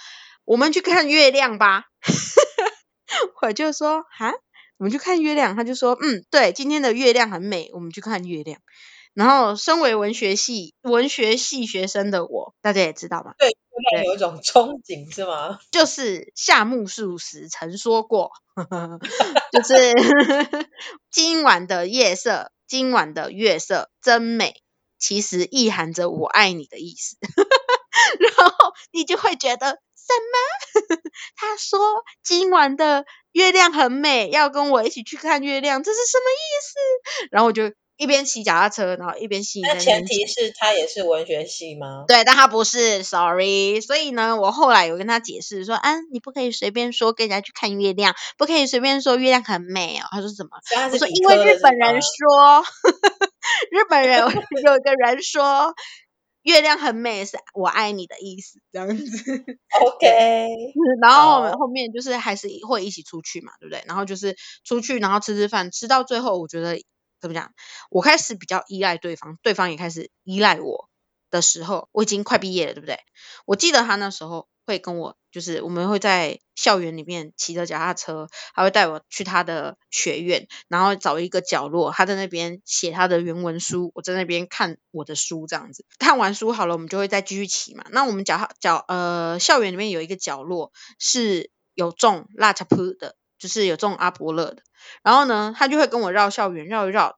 [0.43, 1.83] 我们去看月亮吧。
[3.43, 4.33] 我就说哈，
[4.77, 5.55] 我们去看月亮。
[5.55, 8.59] 他就说嗯，对，今天的月亮很美，我们去看月亮。
[9.13, 13.49] 然后，身为文学系文学系学生的我，大家也知道嘛，对，
[14.05, 15.59] 有一种憧憬是吗？
[15.71, 18.31] 就是夏目漱石曾说过，
[19.51, 19.93] 就是
[21.11, 24.61] 今晚的夜色，今晚的月色真美，
[24.97, 27.17] 其实意含着我爱你的意思。
[28.19, 28.53] 然后
[28.91, 30.97] 你就会觉得什么？
[31.35, 31.79] 他说
[32.23, 37.27] 今晚的月亮很美，要跟我一起去看月亮，这是什么意思？
[37.31, 37.73] 然后我就。
[38.01, 39.61] 一边骑脚踏车，然后一边吸。
[39.61, 42.05] 那前提是他也是文学系吗？
[42.07, 43.79] 对，但他不是，sorry。
[43.79, 50.07] 所以呢，我后来有跟他解释说，啊，你不可以随便说跟人家去看月亮，不可以随便说月亮很美哦。
[50.09, 50.49] 他说什么？
[50.91, 52.63] 我说因为 日本人说，
[53.69, 55.75] 日本人有一个人说
[56.41, 59.45] 月亮很美，是我爱你的意思，这样子。
[59.79, 60.47] OK。
[61.03, 63.83] 然后我们后面就是还是会一起出去嘛，对不对？
[63.85, 66.81] 然后就是出去，然后吃吃饭，吃到最后，我觉得。
[67.21, 67.53] 怎么讲？
[67.89, 70.89] 我开始比较依赖对方，对方也开始依赖我
[71.29, 72.99] 的时候，我已经快毕业了，对不对？
[73.45, 85.85] 我记得他那时候会跟我，就是我们会在校园里面骑着脚踏车，他会带我去他的学院，然后找一个角落，他在那边写他的原文书，我在那边看我的书，这样子。
[85.99, 87.85] 看完书好了，我们就会再继续骑嘛。
[87.91, 93.15] 那我们脚脚呃校园里面有一个角落是有种辣茶铺的。
[93.41, 94.61] 就是有这种阿伯乐的，
[95.01, 97.17] 然后呢，他就会跟我绕校园绕一绕，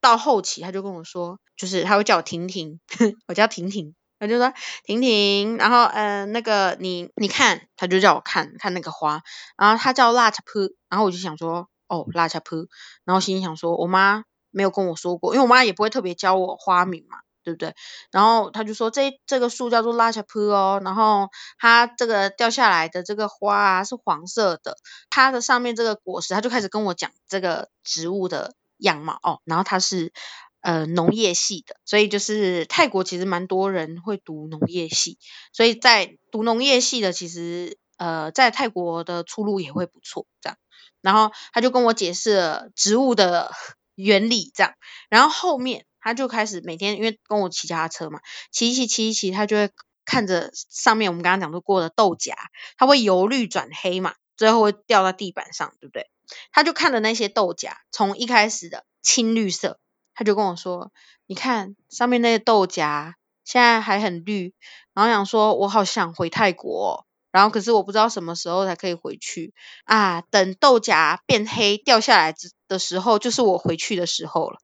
[0.00, 2.80] 到后期他就跟我说，就是他会叫我婷婷，
[3.28, 9.22] 我叫婷婷，他就说婷婷，然后呃那个你你看，他就叫我看看那个花，
[9.58, 12.66] 然后他叫辣茶铺，然后我就想说哦辣茶铺，
[13.04, 17.18] 然后心里想说我妈没有跟我说过，因为我妈也不会特别教我花名嘛。
[17.42, 17.74] 对不对？
[18.10, 21.28] 然后他就说这这个树叫做拉恰铺哦，然后
[21.58, 24.76] 它这个掉下来的这个花啊是黄色的，
[25.10, 30.12] 它的上面这个果实，他就开始跟我讲这个植物的样貌哦，然后它是
[30.60, 35.18] 呃农业系的，所以就是泰国其实蛮多人会读农业系，
[35.52, 40.56] 所以在读农业系的其实呃在泰国的出路也会不错这样，
[41.00, 43.50] 然后他就跟我解释了植物的
[43.94, 44.74] 原理这样，
[45.08, 45.84] 然后后面。
[46.02, 49.70] 他就开始每天，因为跟我骑脚踏车嘛，骑骑骑骑，他就会
[50.04, 52.34] 看着上面我们刚刚讲过的豆荚，
[52.76, 56.10] 它会由绿转黑嘛，最后会掉到地板上，对不对？
[56.50, 59.78] 他就看着那些豆荚，从一开始的青绿色，
[60.14, 60.90] 他就跟我说
[61.26, 64.54] ：“你看上面那些豆荚，现在还很绿。”
[64.94, 69.52] 然后想说：“我好想回泰国，然后可是我不知道什么时候才可以回去
[69.84, 70.22] 啊。
[70.22, 72.34] 等豆荚变黑掉下来
[72.66, 74.58] 的时候，就是我回去的时候了。”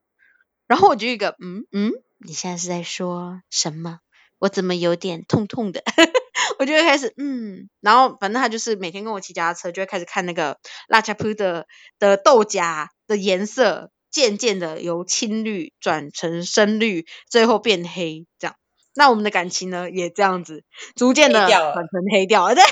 [0.69, 1.93] 然后我就一个嗯嗯，
[2.25, 3.99] 你现在是在说什么？
[4.39, 5.83] 我怎么有点痛痛的？
[6.61, 11.67] 我就会开始嗯，然后反正他就是每天跟我骑脚踏车，就会开始看那个拉恰铺的
[11.99, 18.55] 的豆荚的颜色，渐渐的由青绿转成深绿，最后变黑，这样。
[18.95, 22.63] 那我们的感情呢，也这样子逐渐的转成黑掉了， 对，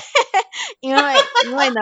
[0.81, 1.01] 因为
[1.45, 1.75] 因为呢，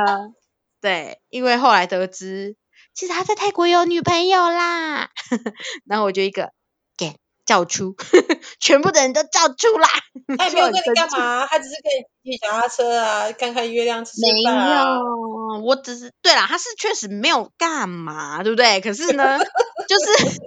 [0.81, 2.55] 对，因为后来得知。
[2.95, 5.09] 其实他在泰国有女朋友啦，
[5.85, 6.51] 然后我就一个
[6.97, 7.95] 给叫出，
[8.59, 9.89] 全部的人都叫出啦。
[10.37, 11.45] 他没有跟你干嘛？
[11.45, 11.91] 他只是跟
[12.23, 14.65] 你骑脚踏车啊，看看月亮，吃吃饭啊。
[14.65, 18.79] 没有，我只是对啦，他是确实没有干嘛，对不对？
[18.81, 19.39] 可是呢，
[19.87, 20.39] 就是，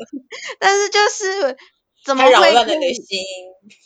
[0.59, 1.57] 但是就是
[2.05, 3.21] 怎么会扰乱了你的心？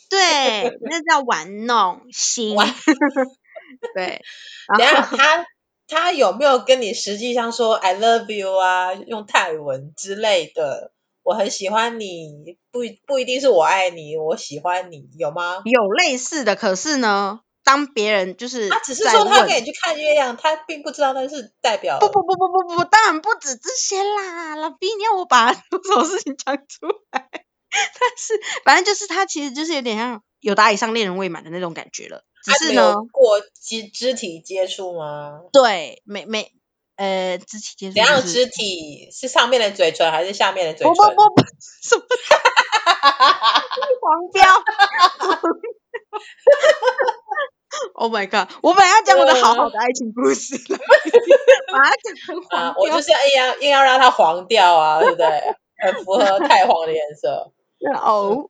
[0.08, 2.56] 对，那叫玩弄心。
[3.94, 4.22] 对，
[4.78, 5.44] 然后他。
[5.92, 10.92] 他有没有跟你实际上说 I love you 啊，用泰文之类的？
[11.22, 15.62] 我很喜欢你，不不一定是我爱你，我喜欢你，有吗？
[15.64, 22.00] 有类似的，可是呢，当别人就是他只是说他可以去看月亮，他并不知道那是代表。
[22.00, 27.28] 不不不不不不，当然不止这些啦，老毕，你要我把 这种事情讲出来？
[27.70, 32.24] 但是反正就是他其实就是有点像有达以上恋人未满的那种感觉了。
[32.44, 35.40] 只是呢，过肢肢体接触吗？
[35.52, 36.52] 对，没没
[36.96, 37.94] 呃，肢体接触。
[37.94, 39.08] 怎样肢体？
[39.12, 40.94] 是上面的嘴唇还是下面的嘴唇？
[40.94, 41.42] 不不不不，
[41.82, 42.04] 什么？
[44.02, 44.42] 黄标。
[47.94, 48.48] Oh my god！
[48.62, 50.78] 我本来要讲我的好好的爱情故事了，
[51.72, 52.74] 把它讲成黄啊！
[52.78, 55.26] 我就是要硬要硬要让它黄掉啊，对不对？
[55.78, 57.52] 很符合太黄的颜色。
[58.00, 58.46] 哦，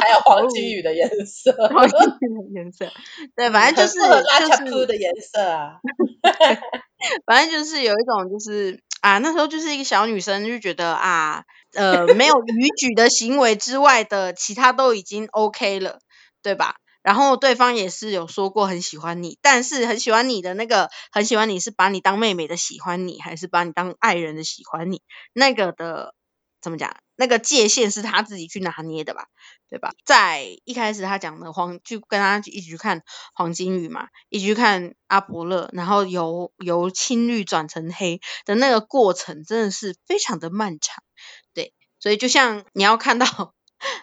[0.00, 2.90] 还有黄金雨的颜色， 黄金雨的颜色。
[3.36, 5.80] 对，反正就是拉恰铺的颜色啊。
[7.26, 15.98] 反正就是有一种，就是啊，那时候就是一个小女生，就觉得啊，呃，没有逾矩的行为之外的，其他都已经 OK 了，
[16.42, 16.76] 对吧？
[17.02, 25.00] 然后对方也是有说过很喜欢你，但是很喜欢你的那个很喜欢你是把你当妹妹的喜欢你，还是把你当爱人的喜欢你？
[25.32, 26.14] 那个的
[26.60, 26.94] 怎么讲？
[27.20, 29.26] 那个界限是他自己去拿捏的吧，
[29.68, 29.92] 对吧？
[30.06, 33.02] 在一开始他讲的黄，就跟他一起去看
[33.34, 41.04] 黄金雨嘛，一起去看阿勃勒，然后由由青绿转成黑的那个过程，真的是非常的漫长。
[41.52, 43.52] 对，所以就像你要看到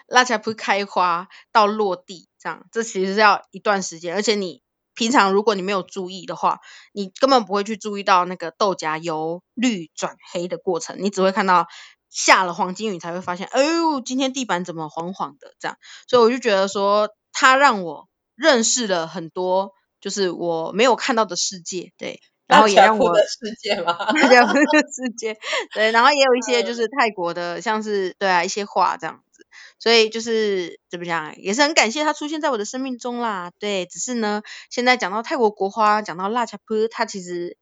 [0.06, 4.62] 拉恰铺开花到落地这样，这其实是要一段时间，而且你
[4.94, 6.60] 平常如果你没有注意的话，
[6.92, 11.66] 你根本不会去注意到那个豆荚由绿转黑的过程，你只会看到。
[12.10, 15.54] 下了黄金雨才会发现，哎呦，今天地板怎么黄黄的？
[15.58, 15.76] 这样，
[16.08, 25.38] 所以我就觉得说，它让我认识了很多，就是我没有看到的世界，对，然后也让我的世界嘛，大家的世界，
[25.74, 29.46] 对，然后也有一些就是泰国的，像是对啊一些画这样子，
[29.78, 37.56] 所以就是怎么讲，也是很感谢它出现在我的生命中啦，对，只是呢，现在讲到泰国国花，讲到辣恰铺，它其实。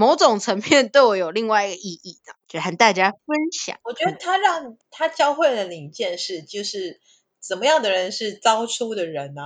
[0.00, 3.76] 某种层面对我有另外一个意义的，就和大家分享。
[3.84, 6.98] 我觉得他让他教会了你一件事，就是
[7.38, 9.42] 怎么样的人是糟出的人呢？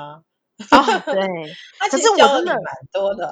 [0.71, 0.79] 啊？
[0.79, 2.61] 哦，对， 他其实教了你蛮
[2.93, 3.27] 多的。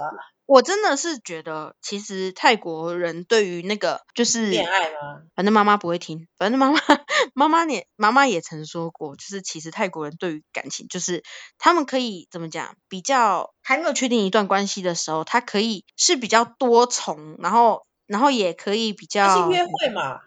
[0.47, 5.23] 我真的是觉得，其实泰国人对于那个就是恋爱吗？
[5.35, 6.79] 反正妈妈不会听，反正妈妈
[7.35, 11.23] 妈妈也妈妈也曾说过，就是其实泰国人对于感情，就是
[11.59, 20.21] 他们可以怎么讲，比较还没有确定一段关系的时候，他可以是比较多重，然后然后也可以比较是约会嘛？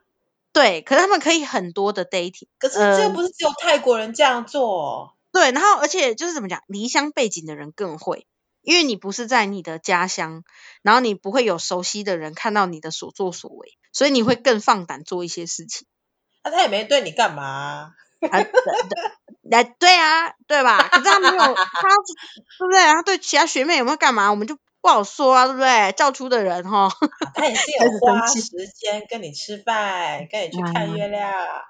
[0.53, 8.25] 对，可是他们可以很多的 dating，可是这不是只有泰国人这样做，嗯，对，然后而且就是怎么讲，离乡背景的人更会。
[8.65, 10.43] 因为你不是在你的家乡，
[10.81, 15.87] 然后你不会有熟悉的人看到你的所作所为，所以你会更放胆做一些事情。
[16.43, 17.91] 那、啊、他也没对你干嘛、啊？
[18.31, 20.87] 啊，对，对，啊，对吧？
[20.89, 22.81] 可是他没有， 他对不对？
[22.81, 24.31] 他对其他学妹有没有干嘛？
[24.31, 25.91] 我们就不好说啊，对不对？
[25.91, 26.89] 教出的人哈、
[27.33, 28.41] 他也是有花时
[28.79, 31.61] 间跟你吃饭，跟你去看月亮，嗯、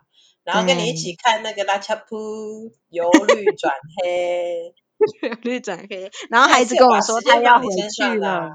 [0.43, 4.73] 然后跟你一起看那个拉恰铺由绿转黑。
[5.43, 8.49] 绿转黑，然后孩子跟我说他要回去了。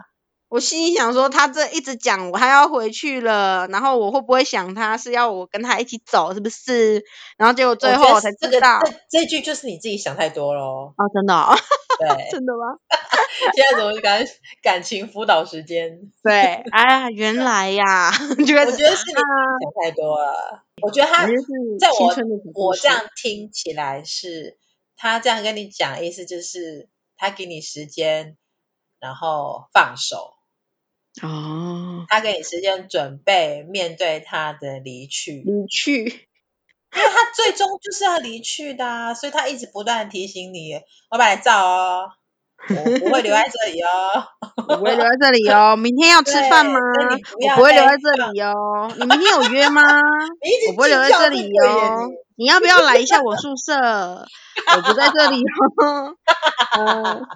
[0.48, 7.04] 我心里想说，他这一直讲我还要回去了，然后我会不会想他是要我跟他一起走，是不是？
[7.38, 10.60] 然后结果最后我才知道，这个、这，这句就是你自己想太多了。
[10.62, 11.54] 哦，真的、哦？
[12.00, 12.76] 对， 真的吗？
[13.54, 14.24] 现在怎么感
[14.60, 16.00] 感情辅导时间？
[16.24, 16.32] 对，
[16.72, 18.76] 哎呀，原来呀，我觉得是
[19.06, 20.64] 你想太多了。
[20.82, 21.26] 我觉得他
[21.78, 22.12] 在我
[22.54, 24.58] 我这样听起来是。
[25.02, 28.36] 他这样跟你讲，意思就是他给你时间，
[29.00, 30.34] 然后放手。
[31.22, 32.04] 哦。
[32.06, 35.40] 他给你时间准备面对他的离去。
[35.40, 36.04] 离去。
[36.92, 40.74] 因为他最终就是要离去的啊，所以他一直不断提醒你：
[41.10, 42.12] 我把你照哦，
[42.68, 43.88] 我不会留在这里哦，
[44.68, 45.76] 我不会留在这里哦。
[45.76, 46.78] 明天要吃饭吗？
[47.50, 48.90] 我不会留在这里哦。
[48.96, 49.82] 你明天有约吗？
[50.68, 52.08] 我不会留在这里哦。
[52.36, 53.74] 你要不要来一下我宿舍？
[53.76, 55.42] 我不在这里
[55.82, 56.16] 哦，
[56.78, 57.26] 嗯、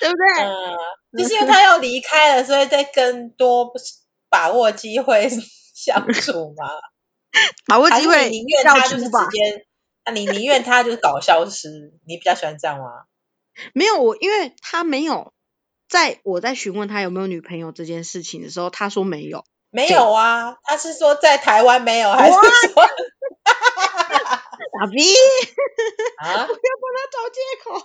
[0.00, 0.44] 对不对？
[0.44, 0.76] 嗯，
[1.18, 3.72] 就是因为他要离开了，所以再更多
[4.28, 5.28] 把握机会
[5.74, 6.68] 相处嘛。
[7.66, 9.66] 把握机会，宁愿他就是直接，
[10.06, 11.68] 那你宁愿他就是搞消失？
[12.06, 12.84] 你比较喜欢这样吗？
[13.72, 15.32] 没有我，因为他没有
[15.88, 22.82] 在我在询问他有没有女朋友这件事情的时候，他说没有，没有啊，他是说在台湾没有，还是说？
[24.78, 24.98] 傻逼
[26.20, 26.44] 啊！
[26.44, 27.80] 不要帮他找借口，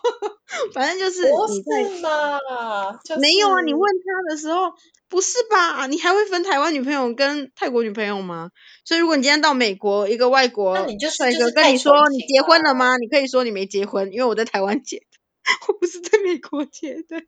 [0.74, 1.61] 反正就是不是
[2.01, 3.22] 嘛、就是？
[3.22, 3.61] 没有啊！
[3.61, 4.74] 你问他的时候，
[5.07, 5.88] 不是吧？
[5.88, 8.49] 你还会分台湾女朋友跟泰国女朋友吗？
[8.84, 12.97] 所以如果你今天到美国，一个外国帅哥跟你说你结婚了吗？
[12.97, 15.05] 你可以说你没结婚，因为我在台湾结的，
[15.68, 17.24] 我不是在美国结的。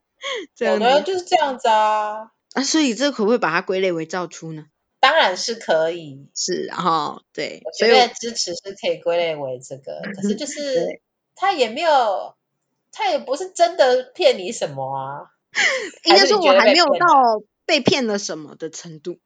[0.55, 2.31] 这样的就是这样子啊！
[2.53, 4.67] 啊，所以这可不可以把它归类为造出呢？
[5.01, 11.01] 当然是可以，是，然后对，我觉得支持是可以归类为这个，可是就 是
[11.35, 12.35] 他也没有，
[12.93, 15.31] 他也不是真的骗你什么啊，
[16.05, 19.19] 应该说我还没有到被骗了什么的程度，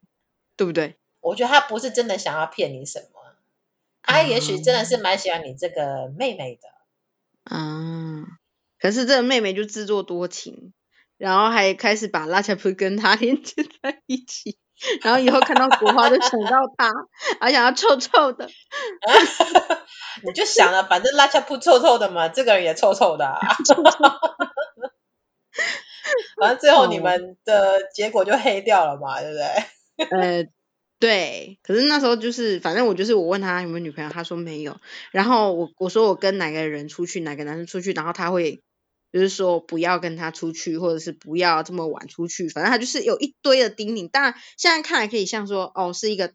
[0.56, 0.96] 对不对？
[1.20, 3.20] 我觉得他不是真的想要骗你什么，
[4.02, 6.70] 他也许真的是蛮喜欢你这个妹妹的，
[7.52, 8.26] 嗯，
[8.80, 10.74] 可是这个妹妹就自作多情。
[11.18, 14.56] 然后还开始把拉恰普跟他 连接在一起，
[15.02, 16.94] 然后以后看到 国花就想到他，
[17.42, 18.48] 还想要臭臭的。
[20.24, 23.40] 你就想了，反正拉恰普臭臭的嘛，这个人也臭臭的，啊。
[26.40, 30.44] 反正最后你们的结果就黑掉了嘛，对不对？
[30.44, 30.46] 呃，
[31.00, 31.58] 对。
[31.64, 34.78] 可是那时候就是，反正我就是我问他有没有女朋友，他说没有。
[35.12, 38.62] 然后我我说我跟哪个人出去，哪个男生出去，然后他会。
[39.14, 44.10] 就是说不要跟他出去，或者是不要这么晚出去，反正他就是有一堆的叮咛。
[44.10, 46.34] 当然现在看来可以像说，哦，是一个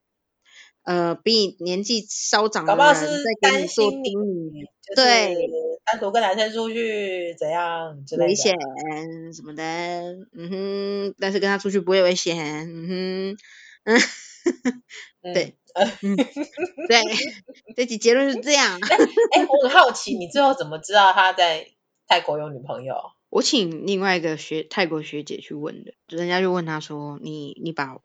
[0.84, 4.66] 呃比你年纪稍长的人在给你做叮咛，
[4.96, 5.36] 对，
[5.84, 8.56] 单独跟男生出去怎样危险
[9.34, 9.62] 什么的，
[10.32, 13.36] 嗯哼，但是跟他出去不会危险，嗯哼，
[15.22, 15.56] 嗯，对，
[16.02, 16.16] 嗯，
[16.88, 17.02] 对，
[17.76, 18.80] 这集结论是这样。
[18.80, 21.66] 哎，我很好奇，你最后怎么知道他在？
[22.06, 27.98] 泰国有女朋友，我请另外一个学泰国学姐去问的，人家就问他说：“你你把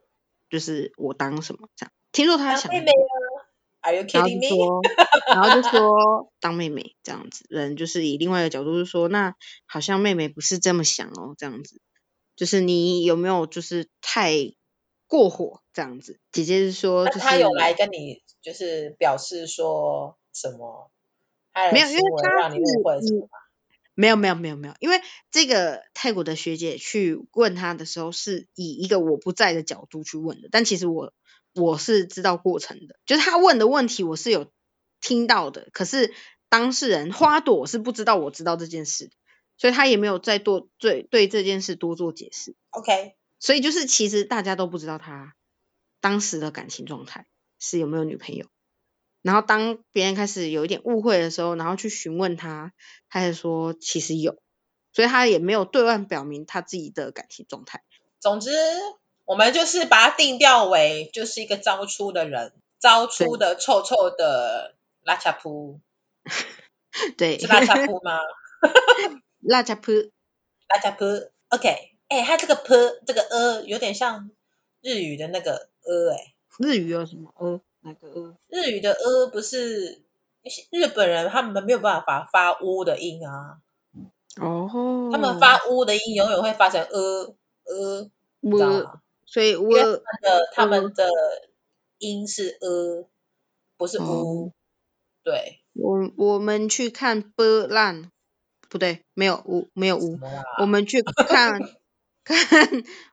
[0.50, 2.96] 就是我当什么？”这样听说他想妹妹啊
[3.82, 4.82] ，Are you kidding me？
[5.34, 9.36] 然后就说 当妹妹这样子，人就是以另外一个角度就说，那
[9.66, 11.82] 好像妹妹不是这么想哦，这样子，
[12.36, 14.54] 就是你有没有就是太
[15.08, 16.20] 过火这样子？
[16.32, 20.90] 姐姐是说，就是，他有来跟你就是表示说什么？
[21.74, 23.00] 没有，因为他让你误会？
[24.00, 31.14] 没有没有没有没有，因为这个泰国的学姐去问他的时候，是以一个我不在的角度去问的，但其实我
[31.56, 34.52] 我是知道过程的，就是他问的问题我是有
[35.02, 36.14] 听到的，可是
[36.48, 39.10] 当事人花朵是不知道我知道这件事，
[39.58, 42.56] 所以他也没有再多对对这件事多做解释。
[42.70, 45.34] OK，所以就是其实大家都不知道他
[46.02, 47.26] 当时的感情状态
[47.58, 48.46] 是有没有女朋友。
[49.22, 52.72] 然后当别人开始有一点误会的时候，然后去询问他，
[53.10, 54.38] 他还说其实有，
[54.94, 57.84] 所以他也没有对外表明他自己的感情状态。
[58.20, 58.52] 总之，
[59.26, 65.82] 我们就是把它定调为就是一个招出的人，招出的臭臭的拉恰扑。
[67.18, 68.20] 对，是拉恰扑吗？
[69.42, 69.92] 拉恰扑，
[70.68, 71.06] 拉恰扑。
[71.50, 74.32] OK，哎，他这个 p 这个呃有点像
[74.82, 77.62] 日语的那个呃，哎，日语有什么呃？
[77.88, 80.02] 那个日语的呃不是
[80.72, 83.60] 日本人，他们没有办法发乌的音啊。
[84.42, 88.12] 哦，他们发乌的音永远会发成呃呃，
[88.42, 89.02] 你知道吗？
[89.26, 90.02] 所以我的
[90.54, 91.10] 他们的
[91.98, 93.08] 音是呃，
[93.78, 94.52] 不是乌。
[95.24, 98.12] 对，我我们去看波浪，
[98.70, 100.20] 不对，没有乌，没有乌。
[100.60, 101.60] 我们去看
[102.24, 102.40] 看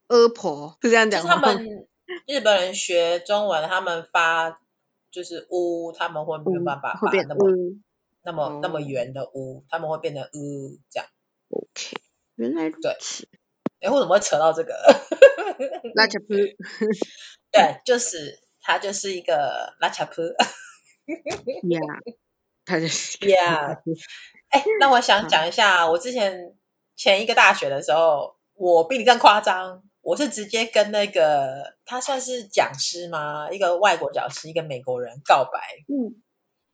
[0.09, 1.55] 阿婆，是这样讲吗？
[2.27, 4.61] 日本人学中文，他们发
[5.15, 7.47] 就是乌，他们会没有办法发那么
[8.25, 10.31] 那么那么圆的乌，他们会变成呃
[10.91, 11.09] 这样。
[11.51, 11.97] OK，
[12.35, 12.97] 原来对。
[13.81, 14.75] 哎，为什么会扯到这个？
[15.95, 16.35] 拉恰普。
[17.53, 20.23] 对，就是他就是一个拉恰普。
[21.63, 22.01] Yeah，
[22.67, 23.79] 他就是 Yeah。
[24.49, 26.57] 哎，那我想讲一下，我之前
[26.97, 29.85] 前一个大学的时候，我比你更夸张。
[30.05, 33.51] 我是直接跟那个他算是讲师吗？
[33.51, 35.59] 一个外国讲师，一个美国人告白。
[35.89, 36.21] 嗯，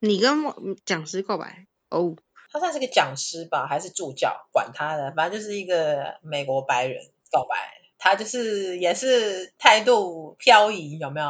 [0.01, 0.45] 你跟
[0.85, 1.67] 讲师告白？
[1.91, 2.17] 哦，
[2.51, 4.49] 他算是个讲师吧，还是助教？
[4.53, 7.55] 管他的，反正就是一个美国白人告白。
[7.99, 11.27] 他就是也是态度漂移，有没有？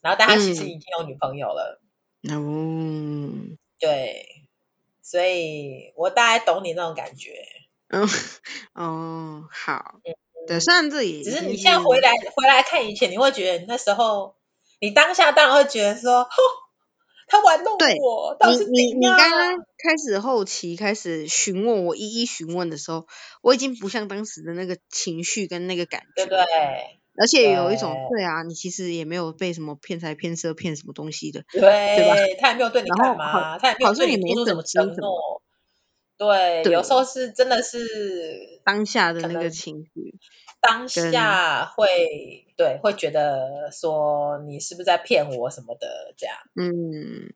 [0.00, 1.80] 然后但他其实已经有女朋友了。
[2.22, 4.46] 嗯，对，
[5.00, 7.46] 所以我大概懂你那种感觉。
[7.88, 8.06] 嗯，
[8.74, 10.00] 哦，好。
[10.04, 10.14] 嗯
[10.46, 14.36] 对，虽然这也只是你现在回来回来看以前，你会觉得那时候
[14.80, 16.28] 你当下当然会觉得说，
[17.28, 18.36] 他玩弄我。
[18.38, 23.06] 对，你你你刚刚开始后期开始询问我，一一询问的时候，
[23.42, 26.46] 我已经不像当时的那个情绪跟那个感觉，对对。
[27.14, 32.16] 而且有一种对，对啊，你其实也没有被什么骗财骗色骗什么东西的，对，对吧？
[32.40, 35.42] 他也没有对你干嘛，他也没有对你做出什么承诺。
[36.22, 39.90] 对，对，有时候是真的是当下的那个情绪，
[40.60, 46.36] 当下会对会觉得说你是不是在骗我什么的这样。
[46.54, 47.34] 嗯，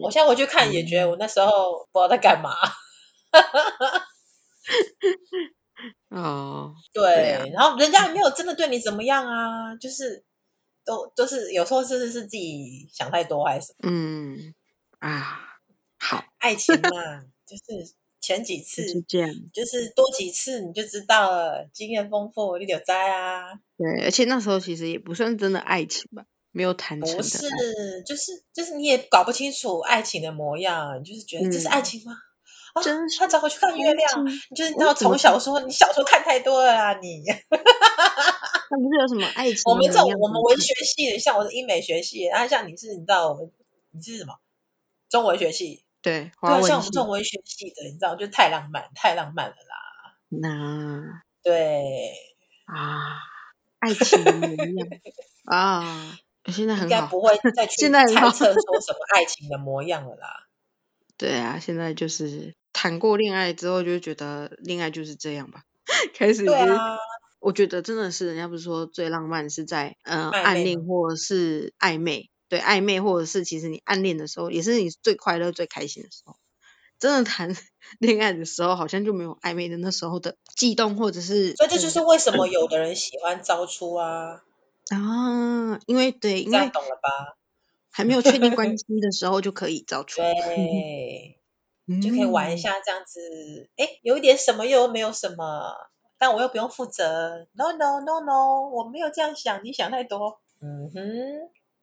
[0.00, 2.54] 我现在回去看也觉得我那时候不知道在干嘛。
[6.10, 10.22] 哦，对，对啊，然后人家也没有真的对你怎么样啊，就是
[10.84, 13.90] 都都是有时候是是自己想太多还是什么？
[13.90, 14.54] 嗯
[14.98, 15.58] 啊，
[15.98, 23.54] 好，爱情嘛，就是前几次是这样，就是多几次你就知道了，经验丰富，你就摘啊。
[23.76, 27.16] 对，而且那时候其实也不算真的爱情吧，没有谈成的。
[27.16, 32.12] 不是，就是就是你也搞不清楚爱情的模样，你就是觉得这是爱情吗？
[32.12, 32.16] 嗯
[32.72, 37.24] 啊、真是他找我去看月亮，你就是你知道从小说，你小说看太多了啊你。
[38.70, 39.62] 那不是有什么爱情？
[39.64, 43.50] 我们这种我们文学系的，像我是英美学系，然后像你是，你知道我们
[43.90, 44.34] 你是什么？
[45.08, 45.82] 中文学系。
[46.02, 50.16] 对，对，像我们这种文学系的，你知道就太浪漫，太浪漫了啦。
[50.28, 52.12] 那对
[52.66, 53.18] 啊，
[53.78, 54.88] 爱情的模样
[55.44, 60.46] 啊，现在应该不会再去猜测说什么爱情的模样了啦。
[61.16, 65.64] 对啊，现在就是谈过恋爱之后，就觉得恋爱就是这样吧。
[66.14, 66.96] 开始，对啊，
[67.40, 76.36] 我觉得真的是人家不是说最浪漫是在呃暗恋或者是暧昧，对暧昧或者是其实你暗恋的时候，也是你最快乐最开心的时候。
[76.98, 77.56] 真的谈
[77.98, 81.54] 恋爱的时候，好像就没有暧昧的那时候的悸动或者是。
[81.56, 84.42] 所以这就是为什么有的人喜欢招出啊
[84.90, 87.38] 啊，因为对，因为懂了吧？
[87.92, 91.38] 还没有确定关系的时候 就可以招出，对，
[91.88, 93.70] 嗯、就可以玩一下这样子。
[93.76, 95.74] 哎，有一点什么又没有什么，
[96.18, 97.46] 但我又不用负责。
[97.52, 100.40] No no no no，我没有这样想，你想太多。
[100.60, 101.00] 嗯哼，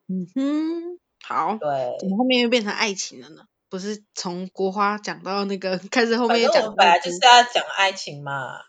[0.07, 1.57] 嗯哼，好。
[1.59, 3.43] 对，怎么后面又变成爱情了呢？
[3.69, 6.63] 不是从国花讲到那个开始，后面又讲。
[6.63, 8.61] 我们本来就是要讲爱情嘛。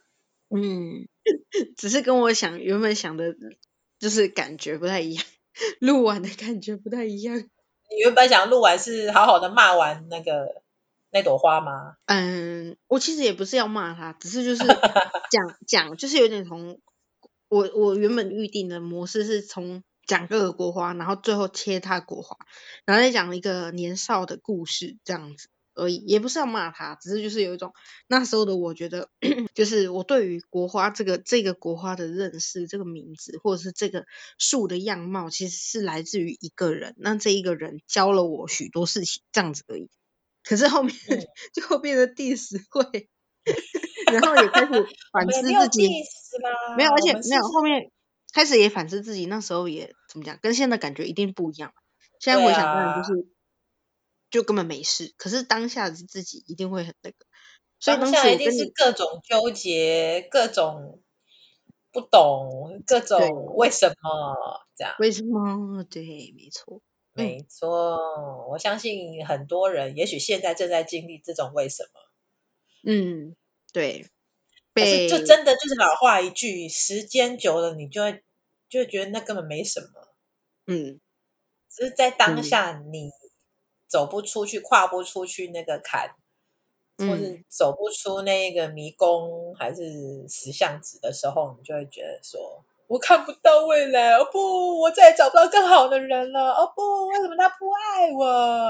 [0.51, 1.07] 嗯，
[1.77, 3.35] 只是跟我想原本想的，
[3.99, 5.25] 就是感觉不太一样。
[5.81, 7.37] 录完的感觉不太一样。
[7.39, 10.63] 你原本想录完是好好的骂完那个
[11.11, 11.97] 那朵花吗？
[12.07, 14.65] 嗯，我其实也不是要骂他，只是就是
[15.31, 16.81] 讲讲，就是有点从
[17.49, 22.37] 我我原本预定的模式是从讲各个国花，然后最后切他国花，
[22.85, 25.49] 然后再讲一个年少的故事这样子。
[25.81, 27.73] 而已，也不是要骂他，只是就是有一种
[28.09, 29.11] 那时候的我觉得，
[29.55, 34.05] 就是我对于国花这个这个国花的认识，这个名字或者是这个
[34.39, 36.97] 树的样貌，其实是来自于一个人。
[36.99, 39.89] 那这一个人教了我许多事情，这样子而已。
[40.43, 40.97] 可是后面
[41.55, 43.09] 就变成第十会，
[44.13, 45.89] 然后也开始反思自己，
[46.77, 47.93] 没有，而且没有后面
[48.33, 51.73] 开始也反思自己，那时候也怎么讲，跟现在感觉一定不一样。
[52.21, 53.29] 现在回想当然就是。
[54.31, 57.17] 就根本没事，可是当下的自己一定会很那个，
[57.81, 61.03] 所以当下一定是各种纠结，各种
[61.91, 64.95] 不懂，各种为什么这样？
[64.99, 65.83] 为什么？
[65.85, 66.03] 对，
[66.37, 66.83] 没错，
[67.15, 72.01] 没错，嗯，我相信很多人也许现在正在经历这种为什么。
[72.85, 73.35] 嗯，
[73.73, 74.11] 对，
[75.09, 78.23] 就真的就是老话一句，时间久了，你就会
[78.69, 79.89] 就会觉得那根本没什么。
[80.67, 81.01] 嗯，
[81.71, 83.11] 只是在当下你。
[83.91, 86.11] 走不出去，跨不出去那个坎，
[86.99, 98.27] 或是走不出那个迷宫，还是石像子的时候，你就会觉得说，我看不到未来，哦不，我再也找不到更好的人了，哦不，为什么他不爱我？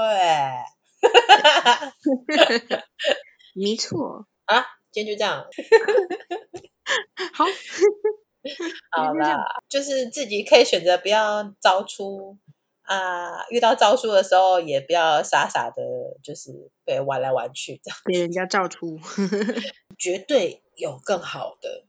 [0.07, 0.63] 哎，
[3.53, 5.45] 没错啊，今天就这样，
[7.33, 7.45] 好，
[8.91, 12.37] 好啦，就是自己可以选择不要招出。
[12.81, 15.83] 啊，遇到招数的时候，也不要傻傻的，
[16.23, 17.97] 就是被玩来玩去这样。
[18.11, 18.97] 给人家招出，
[19.99, 21.85] 绝对有更好的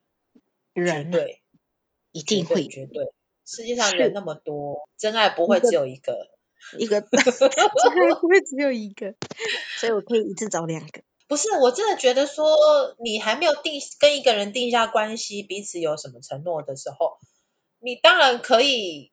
[0.74, 1.42] 人，绝对
[2.12, 3.14] 一定会，绝对。
[3.46, 6.28] 世界上人那么多，真爱不会只有一个，
[6.78, 9.14] 一个真爱不会只有一个，
[9.78, 11.01] 所以我可以一次找两个。
[11.31, 12.57] 不是，我真的觉得说，
[12.99, 17.18] 你还没有定跟一个人定下关系，彼此有什么承诺的时候，
[17.78, 19.12] 你当然可以。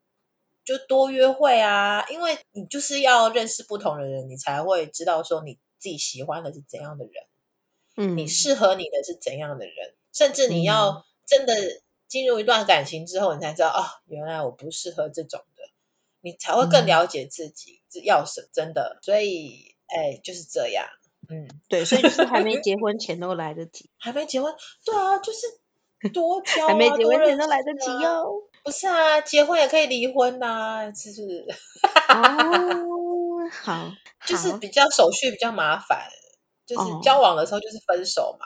[0.65, 7.13] 就多约会啊，因为你就是要认识不同的人，你才会知道说你自己喜欢的是怎样的人，
[7.95, 11.55] 嗯，你适合你的是怎样的人，甚至你要真的
[12.09, 15.63] 进入一段感情之后，你才知道哦，原来我不适合这种的，
[16.19, 20.85] 你才会更了解自己要什么，真的，所以哎，就是这样，
[21.29, 24.53] 嗯，对，所以就是还没结婚前都来得及， 还没结婚，
[24.85, 28.43] 对啊，就是多交、啊，还没结婚前都来得及哟。
[28.63, 31.45] 不是啊，结婚也可以离婚呐、啊，是不是？
[32.09, 33.91] 哦，好，
[34.25, 36.09] 就是比较手续比较麻烦，
[36.65, 38.45] 就是交往的时候就是分手嘛。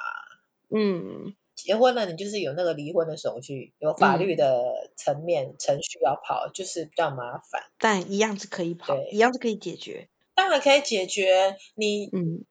[0.73, 7.63] 嗯，结婚了你就是有那个离婚的手续，有法律的层面、嗯、程序要跑，就是比较麻烦。
[7.77, 10.07] 但一样是可以跑，一样是可以解决。
[10.33, 12.45] 当然可以解决，你嗯，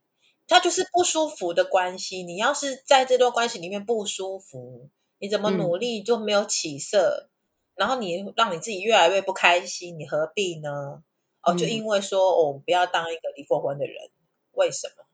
[0.51, 2.25] 它就是不舒服的关系。
[2.25, 4.91] 你要是在这段关系里面不舒服，
[5.21, 7.29] 你怎么努力就没有起色。
[7.77, 11.05] 然后你让你自己越来越不开心，你何必呢？
[11.41, 14.11] 哦，就因为说，嗯、哦，我不要当一个离过婚的人，
[14.51, 15.05] 为什么？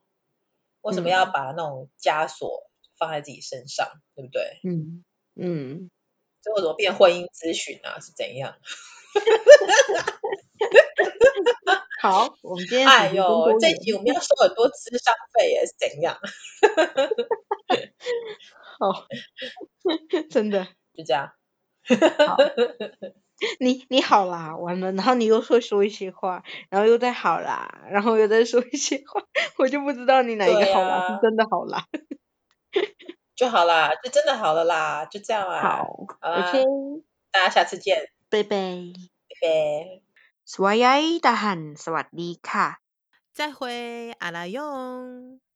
[0.81, 2.63] 为什么要把那种枷锁
[2.97, 4.59] 放在自己身上，嗯、对不对？
[4.63, 5.91] 嗯嗯，
[6.41, 7.99] 最后怎么变婚姻咨询啊？
[8.01, 8.57] 是怎样？
[11.99, 16.17] 好，我们今天哎呦，这集我们要收很多智商费耶，是怎样？
[18.79, 19.07] 好，
[20.29, 21.31] 真的就这样。
[22.27, 22.37] 好，
[23.59, 29.23] 你你好啦，完了，然后你又会说一些话，然后又再好啦，然后又再说一些话，
[29.57, 31.85] 我就不知道你哪一个好啦，啊、是真的好啦，
[33.35, 35.61] 就好啦，就真的好了啦，就这样啦。
[35.61, 36.63] 好，好啦，OK，
[37.31, 38.57] 大家下次见，拜拜，拜
[39.41, 40.06] 拜。
[40.52, 42.66] สวัสดีทหารสวัสดีค่ะ
[43.36, 45.42] 再会，阿拉勇。